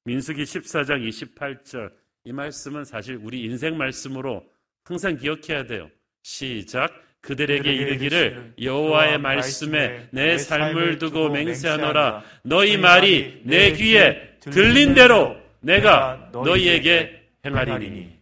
[0.07, 1.91] 민수기 14장 28절.
[2.23, 4.45] 이 말씀은 사실 우리 인생 말씀으로
[4.85, 5.89] 항상 기억해야 돼요.
[6.23, 7.03] 시작.
[7.19, 12.23] 그들에게 이르기를 여호와의 말씀에 내 삶을 두고 맹세하노라.
[12.43, 18.17] 너희 말이 내 귀에 들린 대로 내가 너희에게 행하리니.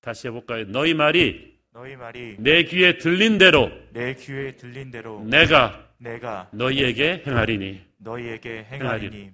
[0.00, 0.64] 다시 해볼까요?
[0.66, 7.22] 너희 말이 너희 말이 내 귀에 들린 대로 내 귀에 들린 대로 내가 내가 너희에게
[7.24, 7.80] 행하리니.
[7.98, 9.30] 너희에게 행하리니.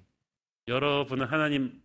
[0.69, 1.84] 여러분은 하나님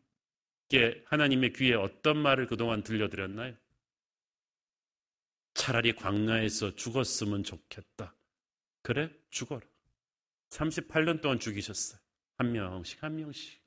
[0.70, 3.56] 께 하나님의 귀에 어떤 말을 그동안 들려드렸나요?
[5.56, 8.16] 차라리 광야에서 죽었으면 좋겠다.
[8.84, 9.12] 그래?
[9.30, 9.62] 죽어라.
[10.50, 12.00] 38년 동안 죽이셨어요.
[12.38, 13.62] 한 명씩, 한 명씩.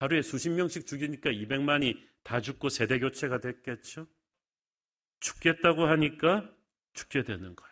[0.00, 4.06] 하루에 수십 명씩 죽이니까 200만이 다 죽고 세대 교체가 됐겠죠?
[5.20, 6.52] 죽겠다고 하니까
[6.94, 7.68] 죽게 되는 거야.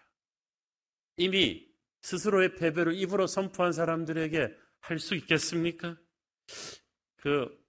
[1.17, 1.67] 이미
[2.03, 5.97] 스스로의 패배를 입으로 선포한 사람들에게 할 수 있겠습니까?
[7.17, 7.66] 그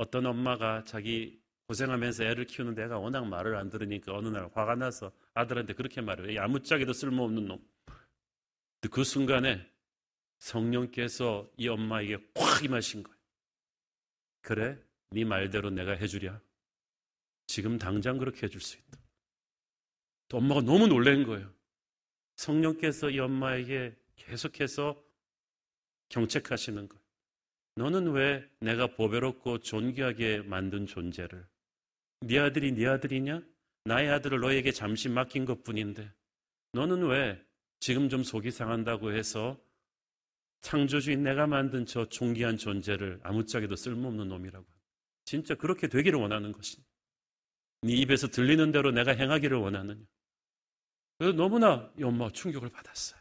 [0.00, 5.12] 어떤 엄마가 자기 고생하면서 애를 키우는 내가 워낙 말을 안 들으니까 어느 날 화가 나서
[5.34, 6.40] 아들한테 그렇게 말해요.
[6.40, 7.62] 아무짝에도 쓸모없는 놈.
[8.90, 9.70] 그 순간에
[10.38, 13.18] 성령께서 이 엄마에게 콱 임하신 거예요.
[14.40, 14.78] 그래?
[15.10, 16.40] 네 말대로 내가 해주랴.
[17.46, 18.98] 지금 당장 그렇게 해줄 수 있다.
[20.28, 21.52] 또 엄마가 너무 놀란 거예요.
[22.36, 24.98] 성령께서 이 엄마에게 계속해서
[26.08, 27.09] 경책하시는 거예요.
[27.80, 31.46] 너는 왜 내가 보배롭고 존귀하게 만든 존재를?
[32.20, 33.40] 네 아들이 네 아들이냐?
[33.84, 36.12] 나의 아들을 너에게 잠시 맡긴 것 뿐인데.
[36.74, 37.42] 너는 왜
[37.78, 39.58] 지금 좀 속이 상한다고 해서
[40.60, 44.66] 창조주인 내가 만든 저 존귀한 존재를 아무짝에도 쓸모없는 놈이라고
[45.24, 46.84] 진짜 그렇게 되기를 원하는 것이네
[47.86, 50.04] 입에서 들리는 대로 내가 행하기를 원하느냐?
[51.16, 53.18] 그래서 너무나 이 엄마가 충격을 받았어요.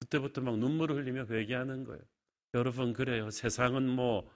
[0.00, 2.02] 그때부터 막 눈물을 흘리며 회개하는 거예요
[2.56, 4.28] 여러분 그래요 세상은 뭐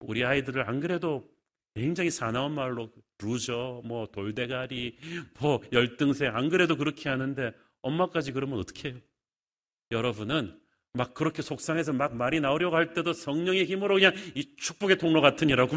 [0.00, 1.26] 우리 아이들을 안 그래도
[1.74, 4.96] 굉장히 사나운 말로 루저, 뭐 돌대가리,
[5.40, 8.98] 뭐 열등생 안 그래도 그렇게 하는데 엄마까지 그러면 어떻게 해요?
[9.90, 10.58] 여러분은
[10.92, 15.76] 막 그렇게 속상해서 막 말이 나오려고 할 때도 성령의 힘으로 그냥 이 축복의 통로 같으니라고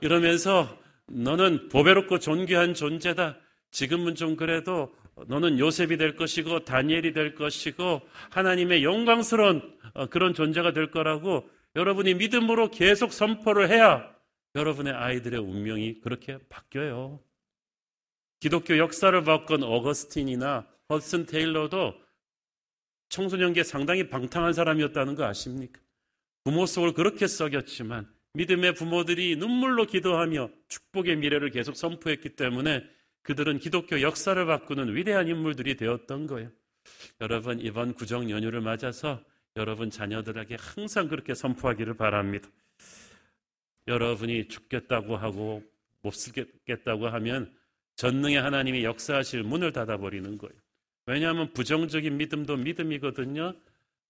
[0.00, 3.38] 이러면서 너는 보배롭고 존귀한 존재다.
[3.70, 4.94] 지금은 좀 그래도
[5.26, 9.79] 너는 요셉이 될 것이고 다니엘이 될 것이고 하나님의 영광스러운 어,
[10.10, 14.14] 그런 존재가 될 거라고 여러분이 믿음으로 계속 선포를 해야
[14.54, 17.20] 여러분의 아이들의 운명이 그렇게 바뀌어요.
[18.40, 21.94] 기독교 역사를 바꾼 어거스틴이나 허슨 테일러도
[23.10, 25.80] 청소년기에 상당히 방탕한 사람이었다는 거 아십니까?
[26.44, 32.84] 부모 속을 그렇게 썩였지만 믿음의 부모들이 눈물로 기도하며 축복의 미래를 계속 선포했기 때문에
[33.22, 36.50] 그들은 기독교 역사를 바꾸는 위대한 인물들이 되었던 거예요.
[37.20, 39.22] 여러분 이번 구정 연휴를 맞아서
[39.56, 42.48] 여러분 자녀들에게 항상 그렇게 선포하기를 바랍니다.
[43.88, 45.62] 여러분이 죽겠다고 하고
[46.02, 47.52] 못 쓰겠다고 하면
[47.96, 50.54] 전능의 하나님이 역사하실 문을 닫아버리는 거예요.
[51.06, 53.54] 왜냐하면 부정적인 믿음도 믿음이거든요.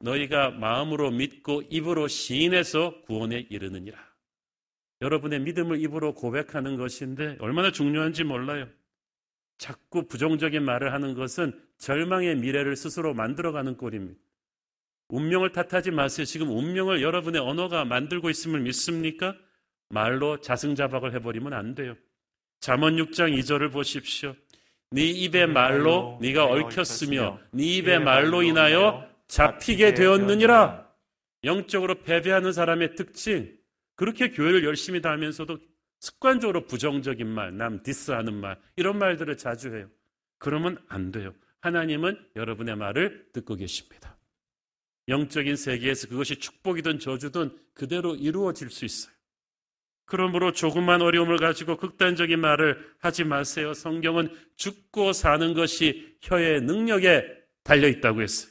[0.01, 3.99] 너희가 마음으로 믿고 입으로 시인해서 구원에 이르느니라.
[5.01, 8.69] 여러분의 믿음을 입으로 고백하는 것인데 얼마나 중요한지 몰라요.
[9.57, 14.21] 자꾸 부정적인 말을 하는 것은 절망의 미래를 스스로 만들어가는 꼴입니다.
[15.11, 16.25] 운명을 탓하지 마세요.
[16.25, 19.37] 지금 운명을 여러분의 언어가 만들고 있음을 믿습니까?
[19.89, 21.97] 말로 자승자박을 해버리면 안 돼요.
[22.61, 24.35] 잠언 6장 2절을 보십시오.
[24.93, 30.89] 네 입의 말로 네가 얽혔으며 네 입의 말로 인하여 잡히게 되었느니라.
[31.45, 33.57] 영적으로 패배하는 사람의 특징.
[33.97, 35.59] 그렇게 교회를 열심히 다니면서도
[36.01, 39.89] 습관적으로 부정적인 말, 남 디스하는 말, 이런 말들을 자주 해요.
[40.39, 41.35] 그러면 안 돼요.
[41.61, 44.17] 하나님은 여러분의 말을 듣고 계십니다.
[45.11, 49.13] 영적인 세계에서 그것이 축복이든 저주든 그대로 이루어질 수 있어요.
[50.07, 53.75] 그러므로 조금만 어려움을 가지고 극단적인 말을 하지 마세요.
[53.75, 57.25] 성경은 죽고 사는 것이 혀의 능력에
[57.63, 58.51] 달려 있다고 했어요.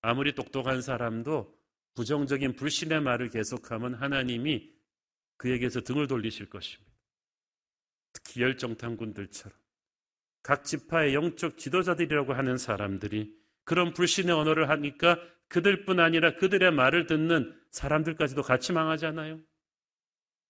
[0.00, 1.56] 아무리 똑똑한 사람도
[1.94, 4.72] 부정적인 불신의 말을 계속하면 하나님이
[5.36, 6.92] 그에게서 등을 돌리실 것입니다.
[8.12, 9.56] 특히 열정탐군들처럼
[10.42, 13.32] 각 지파의 영적 지도자들이라고 하는 사람들이
[13.64, 19.40] 그런 불신의 언어를 하니까 그들뿐 아니라 그들의 말을 듣는 사람들까지도 같이 망하잖아요.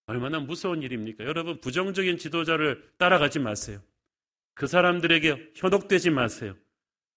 [0.07, 1.25] 얼마나 무서운 일입니까?
[1.25, 3.81] 여러분, 부정적인 지도자를 따라가지 마세요.
[4.55, 6.57] 그 사람들에게 현혹되지 마세요.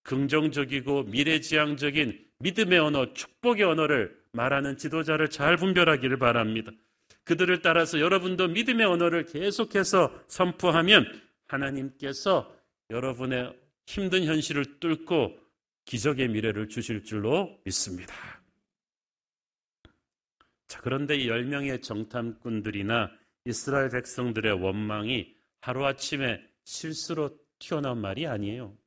[0.03, 6.71] 긍정적이고 미래지향적인 믿음의 언어, 축복의 언어를 말하는 지도자를 잘 분별하기를 바랍니다.
[7.23, 11.05] 그들을 따라서 여러분도 믿음의 언어를 계속해서 선포하면
[11.47, 12.53] 하나님께서
[12.89, 15.37] 여러분의 힘든 현실을 뚫고
[15.85, 18.13] 기적의 미래를 주실 줄로 믿습니다.
[20.67, 23.11] 자, 그런데 이 10명의 정탐꾼들이나
[23.45, 28.77] 이스라엘 백성들의 원망이 하루아침에 실수로 튀어나온 말이 아니에요.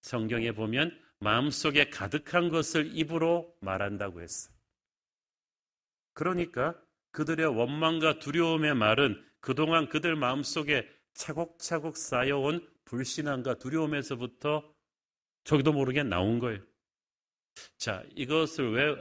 [0.00, 4.54] 성경에 보면 마음속에 가득한 것을 입으로 말한다고 했어요.
[6.12, 6.80] 그러니까
[7.12, 14.75] 그들의 원망과 두려움의 말은 그동안 그들 마음속에 차곡차곡 쌓여온 불신앙과 두려움에서부터
[15.46, 16.58] 저기도 모르게 나온 거예요.
[17.78, 18.96] 자, 이것을 왜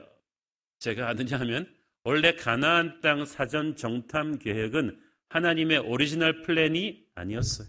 [0.79, 1.67] 제가 아느냐 하면
[2.03, 4.97] 원래 가나안 땅 사전 정탐 계획은
[5.29, 7.67] 하나님의 오리지널 플랜이 아니었어요.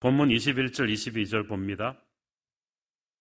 [0.00, 2.02] 본문 21절 22절 봅니다.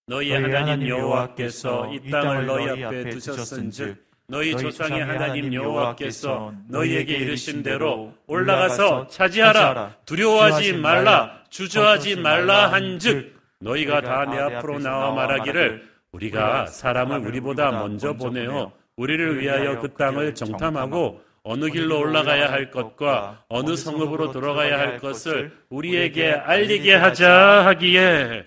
[0.07, 8.15] 너희 하나님 여호와께서 이 땅을 너희 앞에 두셨은즉 너희 조상의 하나님 여호와께서 너희에게 이르신 대로
[8.27, 17.19] 올라가서 차지하라 두려워하지 말라 주저하지 말라 한즉 너희가 다 내 앞으로 나와 말하기를 우리가 사람을
[17.27, 24.31] 우리보다 먼저 보내어 우리를 위하여 그 땅을 정탐하고 어느 길로 올라가야 할 것과 어느 성읍으로
[24.31, 28.45] 들어가야 할 것을 우리에게 알리게 하자 하기에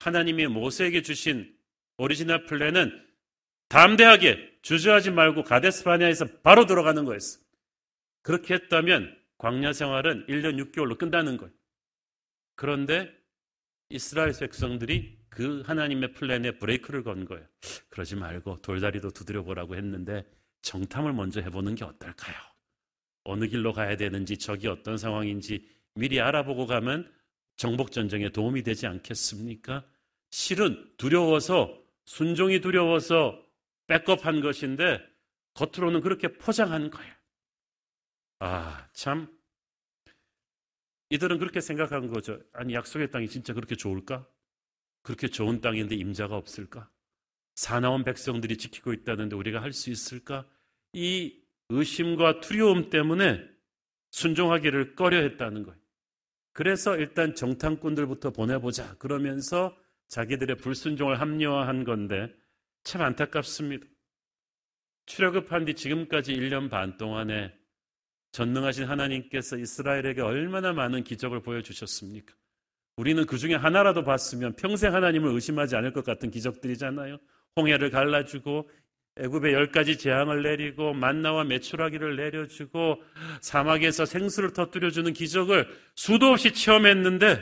[0.00, 1.54] 하나님이 모세에게 주신
[1.96, 2.92] 오리지널 플랜은
[3.68, 7.40] 담대하게 주저하지 말고 가데스 바네아에서 바로 들어가는 거였어.
[8.22, 11.52] 그렇게 했다면 광야 생활은 1년 6개월로 끝나는 거예요.
[12.56, 13.10] 그런데
[13.88, 17.46] 이스라엘 백성들이 그 하나님의 플랜에 브레이크를 건 거예요.
[17.90, 20.24] 그러지 말고 돌다리도 두드려 보라고 했는데
[20.62, 22.34] 정탐을 먼저 해보는 게 어떨까요?
[23.24, 27.12] 어느 길로 가야 되는지 저기 어떤 상황인지 미리 알아보고 가면
[27.56, 29.84] 정복 전쟁에 도움이 되지 않겠습니까?
[30.30, 33.40] 실은 두려워서 순종이 두려워서
[33.86, 35.00] 백업한 것인데
[35.54, 37.12] 겉으로는 그렇게 포장한 거예요.
[38.40, 39.28] 아, 참
[41.10, 42.40] 이들은 그렇게 생각한 거죠.
[42.52, 44.26] 아니 약속의 땅이 진짜 그렇게 좋을까?
[45.02, 46.90] 그렇게 좋은 땅인데 임자가 없을까?
[47.54, 50.46] 사나운 백성들이 지키고 있다는데 우리가 할 수 있을까?
[50.92, 53.40] 이 의심과 두려움 때문에
[54.10, 55.78] 순종하기를 꺼려 했다는 거예요.
[56.52, 58.96] 그래서 일단 정탐꾼들부터 보내보자.
[58.96, 59.76] 그러면서
[60.08, 62.32] 자기들의 불순종을 합리화한 건데
[62.84, 63.86] 참 안타깝습니다.
[65.06, 67.52] 출애굽한 뒤 지금까지 1년 반 동안에
[68.34, 72.34] 전능하신 하나님께서 이스라엘에게 얼마나 많은 기적을 보여주셨습니까?
[72.96, 77.18] 우리는 그 중에 하나라도 봤으면 평생 하나님을 의심하지 않을 것 같은 기적들이잖아요.
[77.56, 78.68] 홍해를 갈라주고
[79.18, 83.00] 애굽에 열 가지 재앙을 내리고 만나와 메추라기를 내려주고
[83.40, 87.38] 사막에서 생수를 터뜨려주는 기적을 수도 없이 체험했는데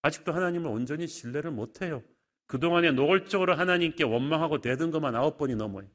[0.00, 2.02] 아직도 하나님을 온전히 신뢰를 못해요.
[2.46, 5.86] 그동안에 노골적으로 하나님께 원망하고 대든 것만 아홉 번이 넘어요.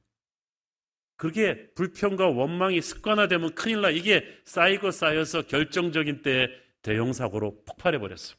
[1.16, 3.90] 그게 불평과 원망이 습관화되면 큰일 나.
[3.90, 6.48] 이게 쌓이고 쌓여서 결정적인 때에
[6.82, 8.36] 대형사고로 폭발해버렸어.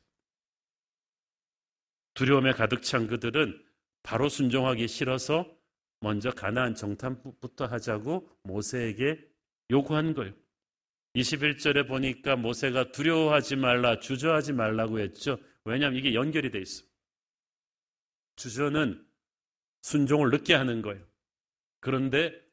[2.14, 3.60] 두려움에 가득 찬 그들은
[4.02, 5.50] 바로 순종하기 싫어서
[6.00, 9.18] 먼저 가나안 정탐부터 하자고 모세에게
[9.70, 10.34] 요구한 거예요.
[11.16, 15.38] 21절에 보니까 모세가 두려워하지 말라, 주저하지 말라고 했죠.
[15.64, 16.84] 왜냐하면 이게 연결이 돼 있어.
[18.36, 19.04] 주저는
[19.82, 21.02] 순종을 늦게 하는 거예요.
[21.80, 22.43] 그런데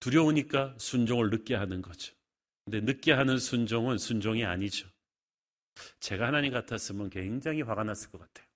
[0.00, 2.14] 두려우니까 순종을 늦게 하는 거죠.
[2.64, 4.88] 근데 늦게 하는 순종은 순종이 아니죠.
[6.00, 8.46] 제가 하나님 같았으면 굉장히 화가 났을 것 같아요.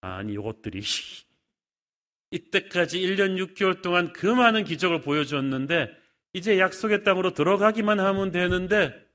[0.00, 0.82] 아니, 이것들이
[2.30, 5.96] 이때까지 1년 6개월 동안 그 많은 기적을 보여줬는데
[6.32, 9.06] 이제 약속의 땅으로 들어가기만 하면 되는데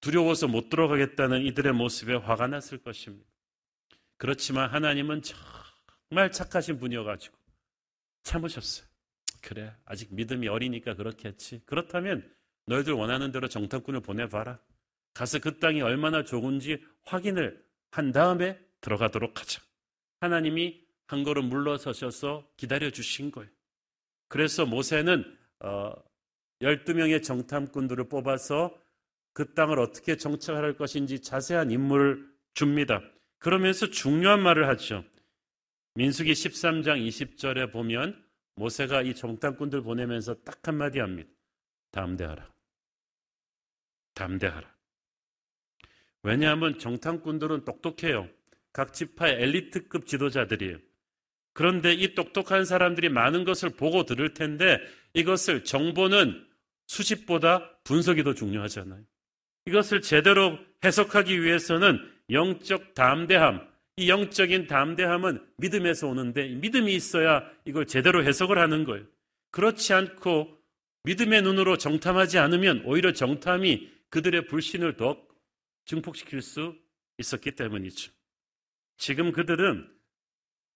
[0.00, 3.26] 두려워서 못 들어가겠다는 이들의 모습에 화가 났을 것입니다.
[4.16, 7.36] 그렇지만 하나님은 정말 착하신 분이어가지고
[8.22, 8.93] 참으셨어요.
[9.44, 9.74] 그래.
[9.84, 11.60] 아직 믿음이 어리니까 그렇겠지.
[11.66, 12.28] 그렇다면
[12.66, 14.58] 너희들 원하는 대로 정탐꾼을 보내봐라.
[15.12, 19.60] 가서 그 땅이 얼마나 좋은지 확인을 한 다음에 들어가도록 하자.
[20.20, 23.50] 하나님이 한 걸음 물러서셔서 기다려 주신 거예요.
[24.28, 25.92] 그래서 모세는 어,
[26.62, 28.74] 12명의 정탐꾼들을 뽑아서
[29.34, 33.02] 그 땅을 어떻게 정착할 것인지 자세한 임무를 줍니다.
[33.38, 35.04] 그러면서 중요한 말을 하죠.
[35.96, 38.23] 민수기 13장 20절에 보면
[38.56, 41.30] 모세가 이 정탐꾼들 보내면서 딱 한마디 합니다.
[41.90, 42.52] 담대하라.
[44.14, 44.74] 담대하라.
[46.22, 48.28] 왜냐하면 정탐꾼들은 똑똑해요.
[48.72, 50.78] 각 지파의 엘리트급 지도자들이에요.
[51.52, 54.78] 그런데 이 똑똑한 사람들이 많은 것을 보고 들을 텐데
[55.12, 56.46] 이것을 정보는
[56.86, 59.02] 수집보다 분석이 더 중요하잖아요.
[59.66, 61.98] 이것을 제대로 해석하기 위해서는
[62.30, 69.04] 영적 담대함, 이 영적인 담대함은 믿음에서 오는데 믿음이 있어야 이걸 제대로 해석을 하는 거예요.
[69.50, 70.58] 그렇지 않고
[71.04, 75.16] 믿음의 눈으로 정탐하지 않으면 오히려 정탐이 그들의 불신을 더
[75.84, 76.74] 증폭시킬 수
[77.18, 78.10] 있었기 때문이죠.
[78.96, 79.88] 지금 그들은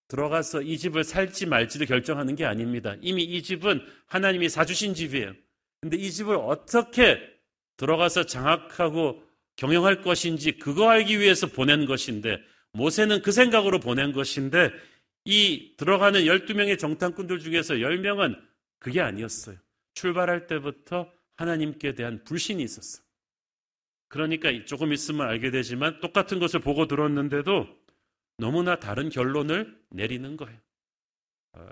[0.07, 2.94] 들어가서 이 집을 살지 말지를 결정하는 게 아닙니다.
[3.00, 5.35] 이미 이 집은 하나님이 사주신 집이에요.
[5.81, 7.20] 근데 이 집을 어떻게
[7.76, 9.22] 들어가서 장악하고
[9.57, 12.38] 경영할 것인지 그거 알기 위해서 보낸 것인데
[12.72, 14.70] 모세는 그 생각으로 보낸 것인데
[15.24, 18.40] 이 들어가는 12명의 정탐꾼들 중에서 10명은
[18.78, 19.57] 그게 아니었어요.
[19.94, 23.04] 출발할 때부터 하나님께 대한 불신이 있었어요.
[24.09, 27.66] 그러니까 조금 있으면 알게 되지만 똑같은 것을 보고 들었는데도
[28.38, 30.59] 너무나 다른 결론을 내리는 거예요.
[31.54, 31.68] 어,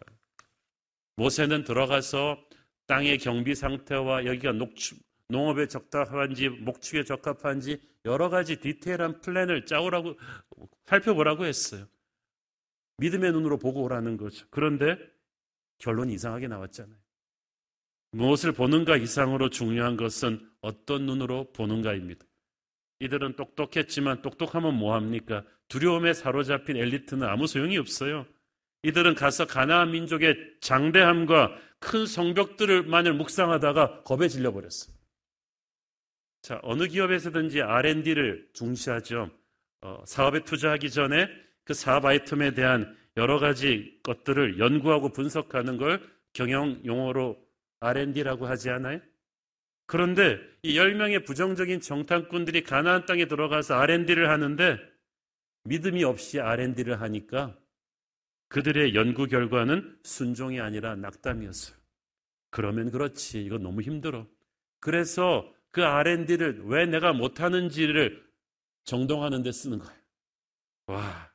[1.17, 2.45] 모세는 들어가서
[2.87, 10.15] 땅의 경비 상태와 여기가 녹축, 농업에 적합한지 목축에 적합한지 여러 가지 디테일한 플랜을 짜오라고
[10.87, 11.87] 살펴보라고 했어요.
[12.99, 14.47] 믿음의 눈으로 보고 오라는 거죠.
[14.51, 14.99] 그런데
[15.79, 16.97] 결론이 이상하게 나왔잖아요.
[18.13, 22.25] 무엇을 보는가 이상으로 중요한 것은 어떤 눈으로 보는가입니다.
[23.01, 25.45] 이들은 똑똑했지만 똑똑하면 뭐합니까?
[25.69, 28.25] 두려움에 사로잡힌 엘리트는 아무 소용이 없어요.
[28.85, 34.96] 이들은 가서 가나안 민족의 장대함과 큰 성벽들만을 묵상하다가 겁에 질려버렸어요.
[36.47, 39.33] 자, 어느 기업에서든지 R&D를 중시하죠.
[39.81, 41.29] 어, 사업에 투자하기 전에
[41.65, 46.01] 그 사업 아이템에 대한 여러 가지 것들을 연구하고 분석하는 걸
[46.33, 47.37] 경영 용어로
[47.81, 49.01] R&D라고 하지 않아요?
[49.87, 54.79] 그런데 이 10명의 부정적인 정탐꾼들이 가나안 땅에 들어가서 R&D를 하는데
[55.65, 57.59] 믿음이 없이 R&D를 하니까
[58.51, 61.77] 그들의 연구 결과는 순종이 아니라 낙담이었어요.
[62.51, 63.45] 그러면 그렇지.
[63.45, 64.29] 이거 너무 힘들어.
[64.79, 68.25] 그래서 그 R&D를 왜 내가 못하는지를
[68.85, 70.01] 정동하는 데 쓰는 거예요.
[70.87, 71.31] 와.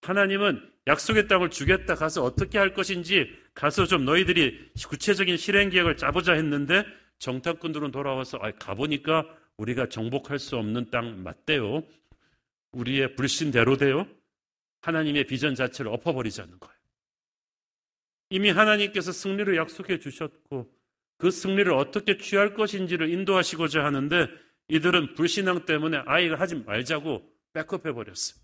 [0.00, 6.32] 하나님은 약속의 땅을 주겠다 가서 어떻게 할 것인지 가서 좀 너희들이 구체적인 실행 계획을 짜보자
[6.32, 6.84] 했는데
[7.20, 11.84] 정탐꾼들은 돌아와서 아, 가보니까 우리가 정복할 수 없는 땅 맞대요.
[12.72, 14.08] 우리의 불신대로돼요.
[14.80, 16.76] 하나님의 비전 자체를 엎어버리자는 거예요.
[18.30, 20.81] 이미 하나님께서 승리를 약속해 주셨고
[21.22, 24.26] 그 승리를 어떻게 취할 것인지를 인도하시고자 하는데
[24.66, 28.42] 이들은 불신앙 때문에 아이가 하지 말자고 백업해 버렸어요.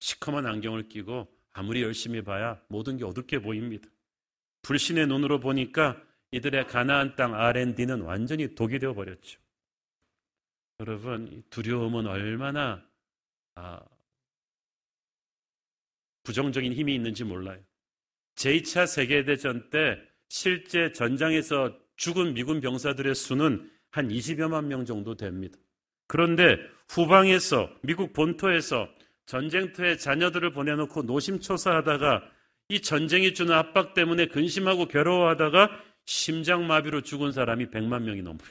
[0.00, 3.88] 시커먼 안경을 끼고 아무리 열심히 봐야 모든 게 어둡게 보입니다.
[4.60, 5.98] 불신의 눈으로 보니까
[6.32, 9.40] 이들의 가나안 땅 R&D는 완전히 독이 되어 버렸죠.
[10.80, 12.86] 여러분 두려움은 얼마나
[13.54, 13.80] 아,
[16.22, 17.64] 부정적인 힘이 있는지 몰라요.
[18.34, 25.58] 제2차 세계대전 때 실제 전장에서 죽은 미군 병사들의 수는 한 20여만 명 정도 됩니다.
[26.06, 26.56] 그런데
[26.88, 28.88] 후방에서 미국 본토에서
[29.26, 32.22] 전쟁터에 자녀들을 보내놓고 노심초사하다가
[32.68, 35.68] 이 전쟁이 주는 압박 때문에 근심하고 괴로워하다가
[36.06, 38.50] 심장마비로 죽은 사람이 100만 명이 넘어요.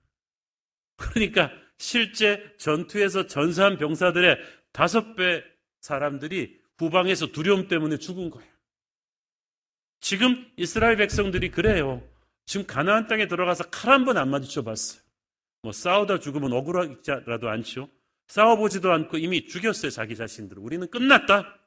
[0.96, 4.38] 그러니까 실제 전투에서 전사한 병사들의
[4.72, 5.42] 다섯 배
[5.80, 8.50] 사람들이 후방에서 두려움 때문에 죽은 거예요.
[10.00, 12.02] 지금 이스라엘 백성들이 그래요.
[12.46, 15.02] 지금 가나안 땅에 들어가서 칼 한 번 안 마주쳐 봤어요.
[15.62, 17.88] 뭐 싸우다 죽으면 억울하지라도 않죠.
[18.28, 20.58] 싸워보지도 않고 이미 죽였어요, 자기 자신들.
[20.58, 21.58] 우리는 끝났다.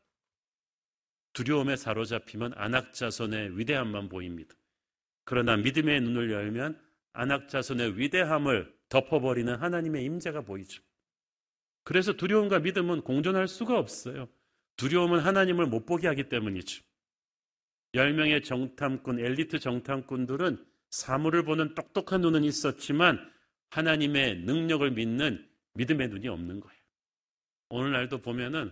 [1.33, 4.55] 두려움에 사로잡히면 안악자손의 위대함만 보입니다.
[5.25, 6.79] 그러나 믿음의 눈을 열면
[7.13, 10.81] 안악자손의 위대함을 덮어버리는 하나님의 임재가 보이죠.
[11.83, 14.29] 그래서 두려움과 믿음은 공존할 수가 없어요.
[14.77, 16.83] 두려움은 하나님을 못 보게 하기 때문이죠.
[17.93, 23.19] 10명의 정탐꾼, 엘리트 정탐꾼들은 사물을 보는 똑똑한 눈은 있었지만
[23.69, 26.79] 하나님의 능력을 믿는 믿음의 눈이 없는 거예요.
[27.69, 28.71] 오늘날도 보면은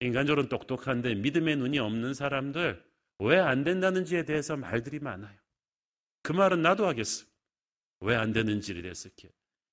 [0.00, 2.84] 인간적으로는 똑똑한데 믿음의 눈이 없는 사람들
[3.18, 5.38] 왜 안 된다는지에 대해서 말들이 많아요.
[6.22, 7.24] 그 말은 나도 하겠어.
[8.00, 9.08] 왜 안 되는지에 대해서.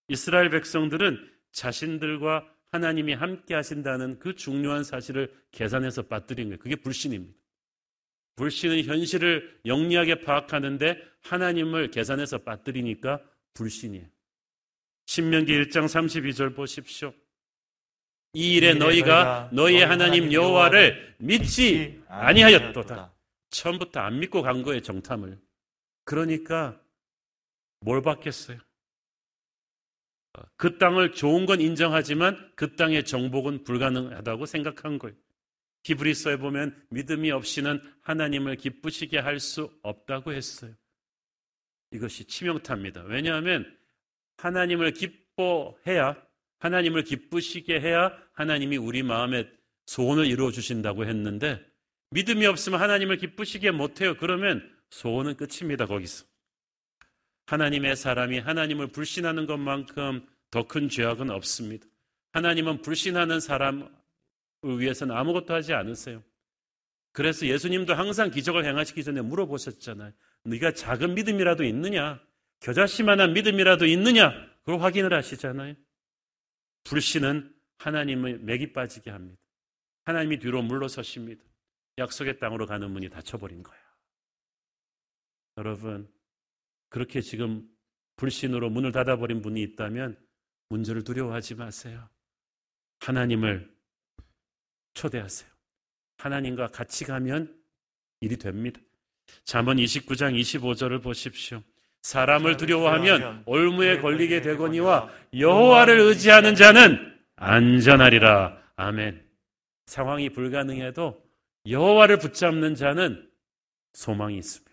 [0.08, 6.60] 이스라엘 백성들은 자신들과 하나님이 함께 하신다는 그 중요한 사실을 계산해서 빠뜨린 거예요.
[6.60, 7.38] 그게 불신입니다.
[8.36, 13.22] 불신은 현실을 영리하게 파악하는데 하나님을 계산해서 빠뜨리니까
[13.54, 14.06] 불신이에요.
[15.06, 17.14] 신명기 1장 32절 보십시오.
[18.34, 23.14] 이 일에 너희가 너희의 하나님 여호와를 믿지 아니하였도다.
[23.52, 25.40] 처음부터 안 믿고 간 거예요, 정탐을.
[26.04, 26.82] 그러니까
[27.82, 28.58] 뭘 받겠어요?
[30.58, 35.16] 그 땅을 좋은 건 인정하지만 그 땅의 정복은 불가능하다고 생각한 거예요.
[35.84, 40.74] 히브리서에 보면 믿음이 없이는 하나님을 기쁘시게 할 수 없다고 했어요.
[41.92, 43.04] 이것이 치명타입니다.
[43.04, 43.78] 왜냐하면
[44.38, 46.16] 하나님을 기뻐해야
[46.60, 49.50] 하나님을 기쁘시게 해야 하나님이 우리 마음에
[49.86, 51.64] 소원을 이루어 주신다고 했는데
[52.12, 54.16] 믿음이 없으면 하나님을 기쁘시게 못해요.
[54.18, 55.86] 그러면 소원은 끝입니다.
[55.86, 56.26] 거기서.
[57.48, 61.86] 하나님의 사람이 하나님을 불신하는 것만큼 더 큰 죄악은 없습니다.
[62.32, 63.90] 하나님은 불신하는 사람을
[64.70, 66.24] 위해서는 아무것도 하지 않으세요.
[67.12, 70.12] 그래서 예수님도 항상 기적을 행하시기 전에 물어보셨잖아요.
[70.46, 72.20] 네가 작은 믿음이라도 있느냐?
[72.60, 74.32] 겨자씨만한 믿음이라도 있느냐?
[74.62, 75.76] 그걸 확인을 하시잖아요.
[76.86, 79.42] 불신은 하나님의 맥이 빠지게 합니다.
[80.06, 81.44] 하나님이 뒤로 물러서십니다.
[81.98, 83.84] 약속의 땅으로 가는 문이 닫혀버린 거예요.
[85.58, 86.12] 여러분,
[86.90, 87.68] 그렇게 지금
[88.16, 90.18] 불신으로 문을 닫아버린 분이 있다면
[90.70, 92.10] 문제를 두려워하지 마세요.
[93.00, 93.73] 하나님을
[94.94, 95.50] 초대하세요.
[96.18, 97.54] 하나님과 같이 가면
[98.22, 98.80] 일이 됩니다.
[99.44, 101.62] 잠언 29장 25절을 보십시오.
[102.04, 108.62] 사람을 두려워하면 올무에 걸리게 되거니와 여호와를 의지하는 자는 안전하리라.
[108.76, 109.26] 아멘.
[109.86, 111.24] 상황이 불가능해도
[111.68, 113.30] 여호와를 붙잡는 자는
[113.94, 114.72] 소망이 있습니다.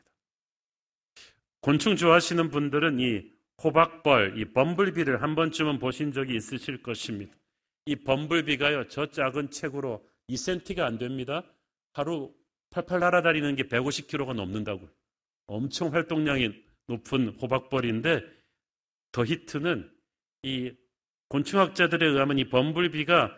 [1.60, 3.22] 곤충 좋아하시는 분들은 이
[3.62, 7.32] 호박벌, 이 범블비를 한 번쯤은 보신 적이 있으실 것입니다.
[7.84, 11.42] 이 범블비가요, 저 작은 책으로 2cm가 안 됩니다.
[11.92, 12.34] 하루
[12.70, 14.88] 팔팔 날아다니는 게 150km가 넘는다고요.
[15.46, 16.52] 엄청 활동량이
[16.86, 18.22] 높은 호박벌인데
[19.12, 19.90] 더 히트는
[20.42, 20.72] 이
[21.28, 23.36] 곤충학자들에 의하면 이 범블비가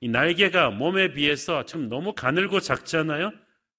[0.00, 3.32] 이 날개가 몸에 비해서 좀 너무 가늘고 작잖아요.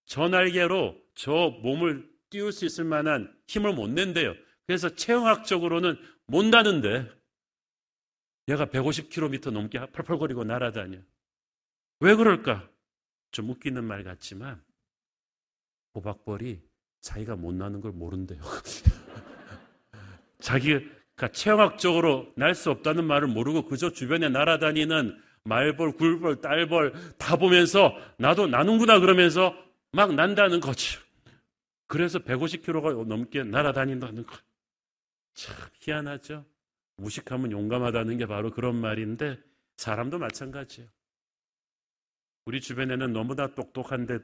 [0.06, 4.34] 저 날개로 저 몸을 띄울 수 있을 만한 힘을 못 낸대요.
[4.66, 7.10] 그래서 체형학적으로는 못 나는데
[8.50, 11.00] 얘가 150km 넘게 펄펄거리고 날아다녀.
[12.00, 12.70] 왜 그럴까?
[13.32, 14.62] 좀 웃기는 말 같지만
[15.96, 16.62] 호박벌이
[17.02, 18.42] 자기가 못 나는 걸 모른대요.
[20.40, 27.96] 자기가 체형학적으로 날 수 없다는 말을 모르고 그저 주변에 날아다니는 말벌, 굴벌, 딸벌 다 보면서
[28.18, 29.56] 나도 나는구나 그러면서
[29.92, 31.00] 막 난다는 거죠.
[31.88, 34.36] 그래서 150km가 넘게 날아다닌다는 거.
[35.34, 36.46] 참 희한하죠.
[36.98, 39.40] 무식하면 용감하다는 게 바로 그런 말인데
[39.78, 40.90] 사람도 마찬가지예요.
[42.48, 44.20] 우리 주변에는 너무나 똑똑한데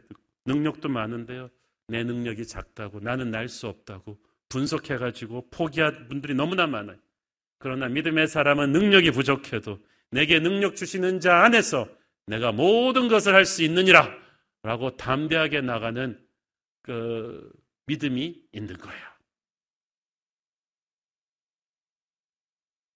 [0.45, 1.49] 능력도 많은데요.
[1.89, 4.17] 내 능력이 작다고 나는 날 수 없다고
[4.47, 6.97] 분석해가지고 포기한 분들이 너무나 많아요.
[7.59, 9.77] 그러나 믿음의 사람은 능력이 부족해도
[10.09, 11.89] 내게 능력 주시는 자 안에서
[12.27, 14.09] 내가 모든 것을 할 수 있느니라
[14.61, 16.17] 라고 담대하게 나가는
[16.81, 17.51] 그
[17.87, 19.05] 믿음이 있는 거예요.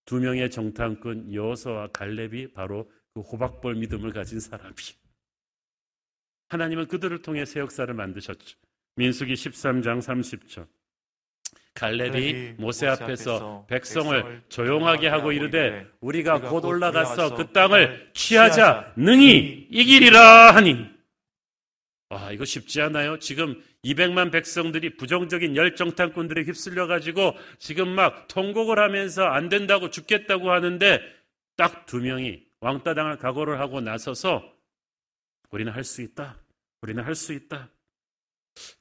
[0.05, 4.73] 두 명의 정탐꾼 여호서와 갈렙이 바로 그 호박벌 믿음을 가진 사람이.
[6.49, 8.57] 하나님은 그들을 통해 새 역사를 만드셨죠.
[8.95, 10.67] 민수기 13장 30절.
[11.73, 18.93] 갈렙이 모세 앞에서 백성을 조용하게 하고 이르되 우리가 곧 올라가서 그 땅을 취하자.
[18.97, 20.87] 능히 이기리라 하니.
[22.09, 23.19] 아 이거 쉽지 않아요.
[23.19, 31.01] 지금 200만 백성들이 부정적인 열정탐꾼들에 휩쓸려 가지고 지금 막 통곡을 하면서 안 된다고 죽겠다고 하는데
[31.57, 34.43] 딱 두 명이 왕따 당할 각오를 하고 나서서
[35.51, 36.37] 우리는 할 수 있다
[36.81, 37.69] 우리는 할 수 있다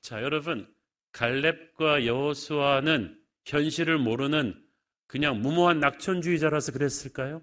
[0.00, 0.66] 자 여러분
[1.12, 4.62] 갈렙과 여호수아는 현실을 모르는
[5.06, 7.42] 그냥 무모한 낙천주의자라서 그랬을까요?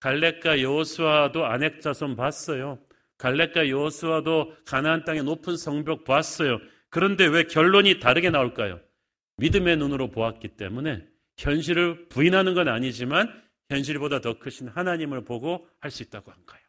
[0.00, 2.78] 갈렙과 여호수아도 아넥 자손 봤어요.
[3.18, 6.58] 갈렙과 여호수아도 가나안 땅의 높은 성벽 봤어요.
[6.88, 8.80] 그런데 왜 결론이 다르게 나올까요?
[9.36, 11.06] 믿음의 눈으로 보았기 때문에
[11.36, 13.28] 현실을 부인하는 건 아니지만
[13.68, 16.61] 현실보다 더 크신 하나님을 보고 할 수 있다고 한 거예요.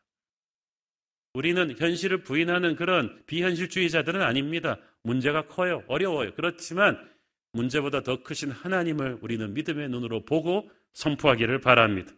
[1.34, 4.77] 우리는 현실을 부인하는 그런 비현실주의자들은 아닙니다.
[5.01, 5.84] 문제가 커요.
[5.88, 6.34] 어려워요.
[6.36, 7.09] 그렇지만
[7.53, 12.13] 문제보다 더 크신 하나님을 우리는 믿음의 눈으로 보고 선포하기를 바랍니다.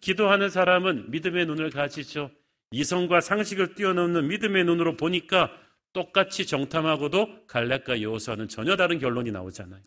[0.00, 2.30] 기도하는 사람은 믿음의 눈을 가지죠.
[2.70, 5.50] 이성과 상식을 뛰어넘는 믿음의 눈으로 보니까
[5.92, 9.82] 똑같이 정탐하고도 갈렙과 여호수아는 전혀 다른 결론이 나오잖아요.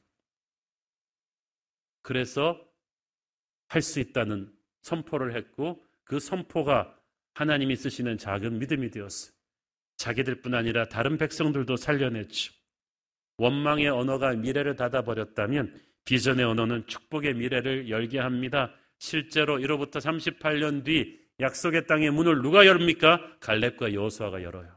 [2.02, 2.62] 그래서
[3.68, 6.95] 할 수 있다는 선포를 했고 그 선포가
[7.36, 9.32] 하나님이 쓰시는 작은 믿음이 되었어요.
[9.98, 12.54] 자기들뿐 아니라 다른 백성들도 살려냈죠.
[13.38, 15.74] 원망의 언어가 미래를 닫아버렸다면
[16.06, 18.74] 비전의 언어는 축복의 미래를 열게 합니다.
[18.98, 23.38] 실제로 1로부터 38년 뒤 약속의 땅의 문을 누가 열입니까?
[23.42, 24.70] 갈렙과 여호수아가 열어요.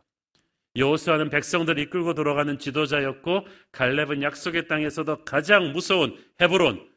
[0.76, 6.88] 여호수아는 백성들을 이끌고 돌아가는 지도자였고 갈렙은 약속의 땅에서도 가장 무서운 헤브론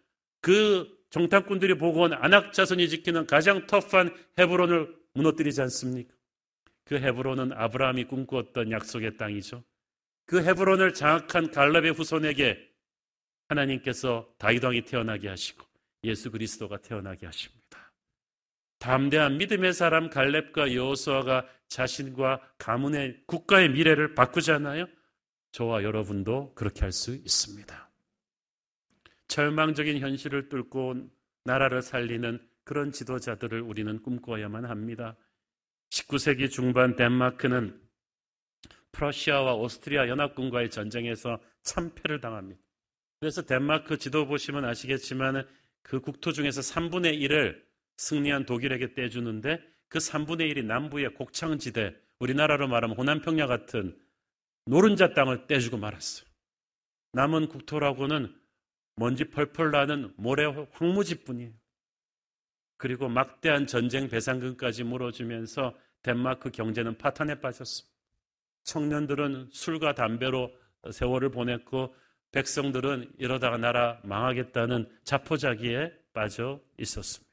[0.42, 6.14] 그 정탐꾼들이 보고 온 안악 자손이 지키는 가장 터프한 헤브론을 무너뜨리지 않습니까?
[6.86, 9.64] 그 헤브론은 아브라함이 꿈꾸었던 약속의 땅이죠.
[10.26, 12.70] 그 헤브론을 장악한 갈렙의 후손에게
[13.50, 15.66] 하나님께서 다윗 왕이 태어나게 하시고
[16.04, 17.94] 예수 그리스도가 태어나게 하십니다.
[18.80, 24.88] 담대한 믿음의 사람 갈렙과 여호수아가 자신과 가문의 국가의 미래를 바꾸잖아요.
[25.52, 27.90] 저와 여러분도 그렇게 할 수 있습니다.
[29.28, 31.10] 절망적인 현실을 뚫고
[31.44, 32.40] 나라를 살리는
[32.72, 35.18] 그런 지도자들을 우리는 꿈꿔야만 합니다.
[35.90, 37.78] 19세기 중반 덴마크는
[38.94, 42.62] 프러시아와 오스트리아 연합군과의 전쟁에서 참패를 당합니다.
[43.20, 45.46] 그래서 덴마크 지도 보시면 아시겠지만
[45.82, 47.62] 그 국토 중에서 3분의 1을
[47.98, 49.60] 승리한 독일에게 떼주는데
[49.90, 54.00] 그 3분의 1이 남부의 곡창지대, 우리나라로 말하면 호남평야 같은
[54.66, 56.26] 노른자 땅을 떼주고 말았어요.
[57.12, 58.34] 남은 국토라고는
[58.96, 61.61] 먼지 펄펄 나는 모래 황무지뿐이에요.
[62.82, 67.96] 그리고 막대한 전쟁 배상금까지 물어주면서 덴마크 경제는 파탄에 빠졌습니다.
[68.64, 70.52] 청년들은 술과 담배로
[70.90, 71.94] 세월을 보냈고
[72.32, 77.32] 백성들은 이러다가 나라 망하겠다는 자포자기에 빠져 있었습니다.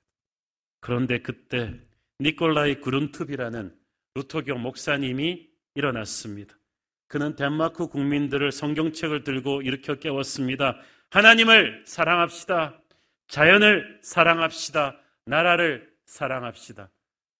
[0.81, 1.81] 그런데 그때
[2.21, 3.75] 니콜라이 그룬투비라는
[4.17, 6.59] 루터교 목사님이 일어났습니다.
[7.07, 10.77] 그는 덴마크 국민들을 성경책을 들고 일으켜 깨웠습니다.
[11.09, 12.83] 하나님을 사랑합시다.
[13.29, 15.08] 자연을 사랑합시다.
[15.29, 16.91] 나라를 사랑합시다.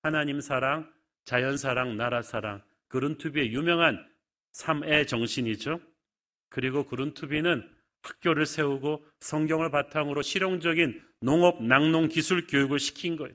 [0.03, 0.93] 하나님 사랑,
[1.25, 2.63] 자연 사랑, 나라 사랑.
[2.89, 4.07] 그룬투비의 유명한
[4.53, 5.81] 3의 정신이죠.
[6.51, 7.67] 그리고 그룬투비는
[8.03, 13.35] 학교를 세우고 성경을 바탕으로 실용적인 농업, 낙농 기술 교육을 시킨 거예요.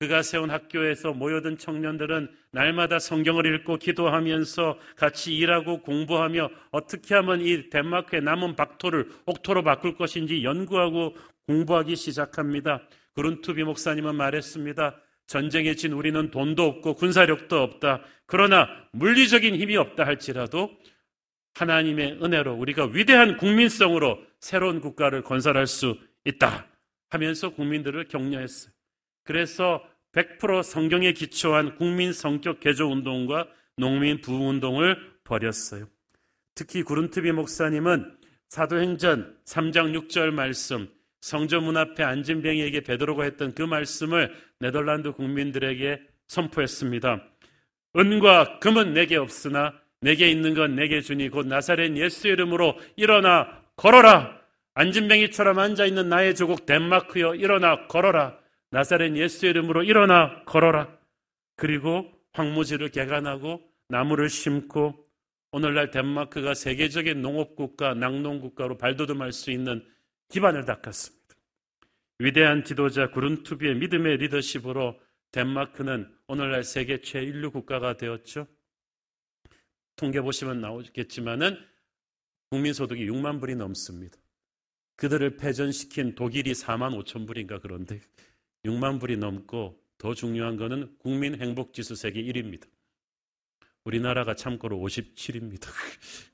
[0.00, 7.70] 그가 세운 학교에서 모여든 청년들은 날마다 성경을 읽고 기도하면서 같이 일하고 공부하며 어떻게 하면 이
[7.70, 11.16] 덴마크의 남은 박토를 옥토로 바꿀 것인지 연구하고
[11.46, 12.82] 공부하기 시작합니다.
[13.14, 15.00] 그룬투비 목사님은 말했습니다.
[15.26, 18.02] 전쟁에 진 우리는 돈도 없고 군사력도 없다.
[18.26, 20.70] 그러나 물리적인 힘이 없다 할지라도
[21.54, 26.66] 하나님의 은혜로 우리가 위대한 국민성으로 새로운 국가를 건설할 수 있다
[27.10, 28.72] 하면서 국민들을 격려했어요.
[29.22, 35.88] 그래서 100% 성경에 기초한 국민 성격 개조 운동과 농민 부흥 운동을 벌였어요.
[36.54, 38.16] 특히 구른트비 목사님은
[38.48, 40.88] 사도행전 3장 6절 말씀
[41.24, 47.24] 성전 문 앞에 앉은 뱅이에게 베드로가 했던 그 말씀을 네덜란드 국민들에게 선포했습니다.
[47.96, 49.72] 은과 금은 내게 없으나
[50.02, 54.38] 내게 있는 건 내게 주니 곧 나사렛 예수 이름으로 일어나 걸어라.
[54.74, 58.38] 안진뱅이처럼 앉아 있는 나의 조국 덴마크여 일어나 걸어라.
[58.70, 60.94] 나사렛 예수 이름으로 일어나 걸어라.
[61.56, 64.94] 그리고 황무지를 개간하고 나무를 심고
[65.52, 69.82] 오늘날 덴마크가 세계적인 농업국가, 낙농국가로 발돋움할 수 있는
[70.28, 71.34] 기반을 닦았습니다.
[72.18, 75.00] 위대한 지도자 구룬투비의 믿음의 리더십으로
[75.32, 78.46] 덴마크는 오늘날 세계 최인류 국가가 되었죠.
[79.96, 81.58] 통계 보시면 나오겠지만은
[82.50, 84.16] 국민 소득이 6만 불이 넘습니다.
[84.96, 88.00] 그들을 패전시킨 독일이 4만 5천 불인가 그런데
[88.64, 92.68] 6만 불이 넘고 더 중요한 것은 국민 행복 지수 세계 1위입니다.
[93.84, 95.68] 우리나라가 참고로 57입니다.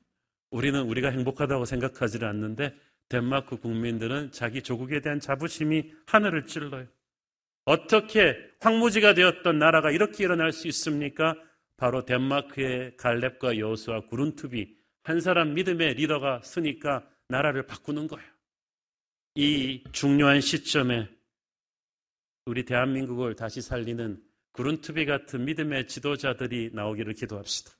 [0.51, 2.77] 우리는 우리가 행복하다고 생각하지는 않는데
[3.11, 6.87] 덴마크 국민들은 자기 조국에 대한 자부심이 하늘을 찔러요.
[7.65, 11.35] 어떻게 황무지가 되었던 나라가 이렇게 일어날 수 있습니까?
[11.77, 18.27] 바로 덴마크의 갈렙과 여호수와 구룬투비 한 사람 믿음의 리더가 쓰니까 나라를 바꾸는 거예요.
[19.35, 21.09] 이 중요한 시점에
[22.47, 27.73] 우리 대한민국을 다시 살리는 구룬투비 같은 믿음의 지도자들이 나오기를 기도합시다.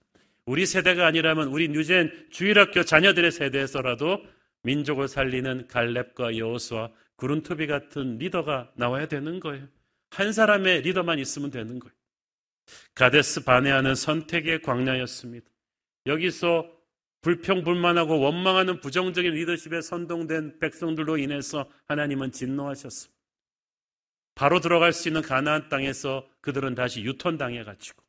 [0.45, 4.25] 우리 세대가 아니라면 우리 뉴젠 주일학교 자녀들의 세대에서라도
[4.63, 9.67] 민족을 살리는 갈렙과 여호수와 구룬투비 같은 리더가 나와야 되는 거예요.
[10.11, 11.95] 한 사람의 리더만 있으면 되는 거예요.
[12.95, 15.49] 가데스 바네아는 선택의 광야였습니다.
[16.07, 16.71] 여기서
[17.23, 23.21] 불평불만하고 원망하는 부정적인 리더십에 선동된 백성들로 인해서 하나님은 진노하셨습니다.
[24.35, 28.03] 바로 들어갈 수 있는 가나안 땅에서 그들은 다시 유턴당해 가지고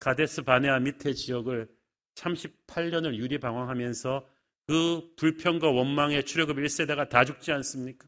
[0.00, 1.68] 가데스 바네아 밑에 지역을
[2.16, 4.26] 38년을 유리방황하면서
[4.70, 8.06] 그 불평과 원망의 출애굽 1세대가 다 죽지 않습니까?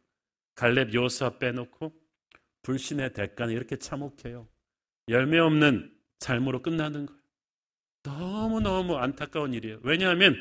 [0.54, 1.92] 갈렙 요수아 빼놓고
[2.62, 4.46] 불신의 대가는 이렇게 참혹해요.
[5.08, 7.20] 열매 없는 삶으로 끝나는 거예요.
[8.04, 9.80] 너무너무 안타까운 일이에요.
[9.82, 10.36] 왜냐하면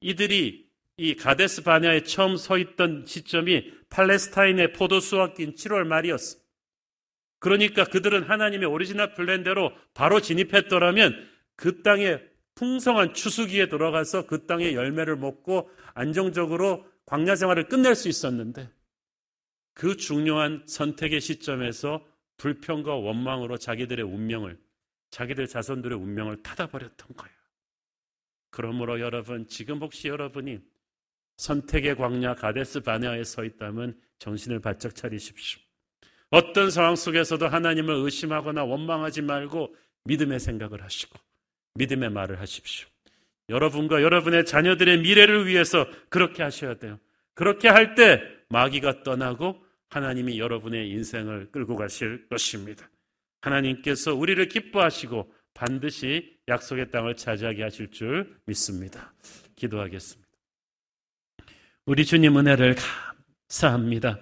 [0.00, 6.38] 이들이 이 가데스 바냐에 처음 서 있던 시점이 팔레스타인의 포도 수확기인 7월 말이었어.
[7.40, 12.22] 그러니까 그들은 하나님의 오리지널 플랜대로 바로 진입했더라면 그 땅에
[12.58, 18.68] 풍성한 추수기에 들어가서 그 땅의 열매를 먹고 안정적으로 광야 생활을 끝낼 수 있었는데
[19.74, 22.04] 그 중요한 선택의 시점에서
[22.36, 24.58] 불평과 원망으로 자기들의 운명을
[25.10, 27.36] 자기들 자손들의 운명을 닫아버렸던 거예요.
[28.50, 30.58] 그러므로 여러분 지금 혹시 여러분이
[31.36, 35.60] 선택의 광야 가데스 바네아에 서 있다면 정신을 바짝 차리십시오.
[36.30, 41.27] 어떤 상황 속에서도 하나님을 의심하거나 원망하지 말고 믿음의 생각을 하시고
[41.78, 42.88] 믿음의 말을 하십시오.
[43.48, 46.98] 여러분과 여러분의 자녀들의 미래를 위해서 그렇게 하셔야 돼요.
[47.34, 48.20] 그렇게 할 때
[48.50, 52.88] 마귀가 떠나고 하나님이 여러분의 인생을 끌고 가실 것입니다.
[53.40, 59.12] 하나님께서 우리를 기뻐하시고 반드시 약속의 땅을 차지하게 하실 줄 믿습니다.
[59.56, 60.28] 기도하겠습니다.
[61.86, 62.76] 우리 주님 은혜를
[63.48, 64.20] 감사합니다.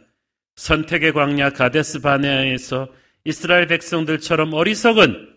[0.55, 2.89] 선택의 광야 가데스 바네아에서
[3.25, 5.37] 이스라엘 백성들처럼 어리석은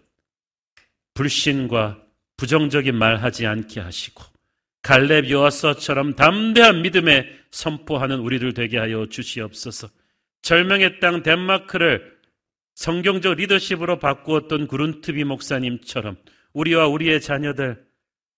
[1.15, 2.01] 불신과
[2.39, 4.23] 부정적인 말 하지 않게 하시고
[4.81, 9.89] 갈렙 요아서처럼 담대한 믿음에 선포하는 우리들 되게 하여 주시옵소서.
[10.41, 12.17] 절명의 땅 덴마크를
[12.75, 16.15] 성경적 리더십으로 바꾸었던 구룬트비 목사님처럼
[16.53, 17.85] 우리와 우리의 자녀들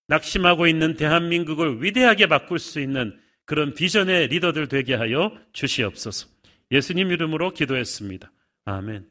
[0.07, 6.27] 낙심하고 있는 대한민국을 위대하게 바꿀 수 있는 그런 비전의 리더들 되게 하여 주시옵소서.
[6.71, 8.31] 예수님 이름으로 기도했습니다.
[8.65, 9.10] 아멘.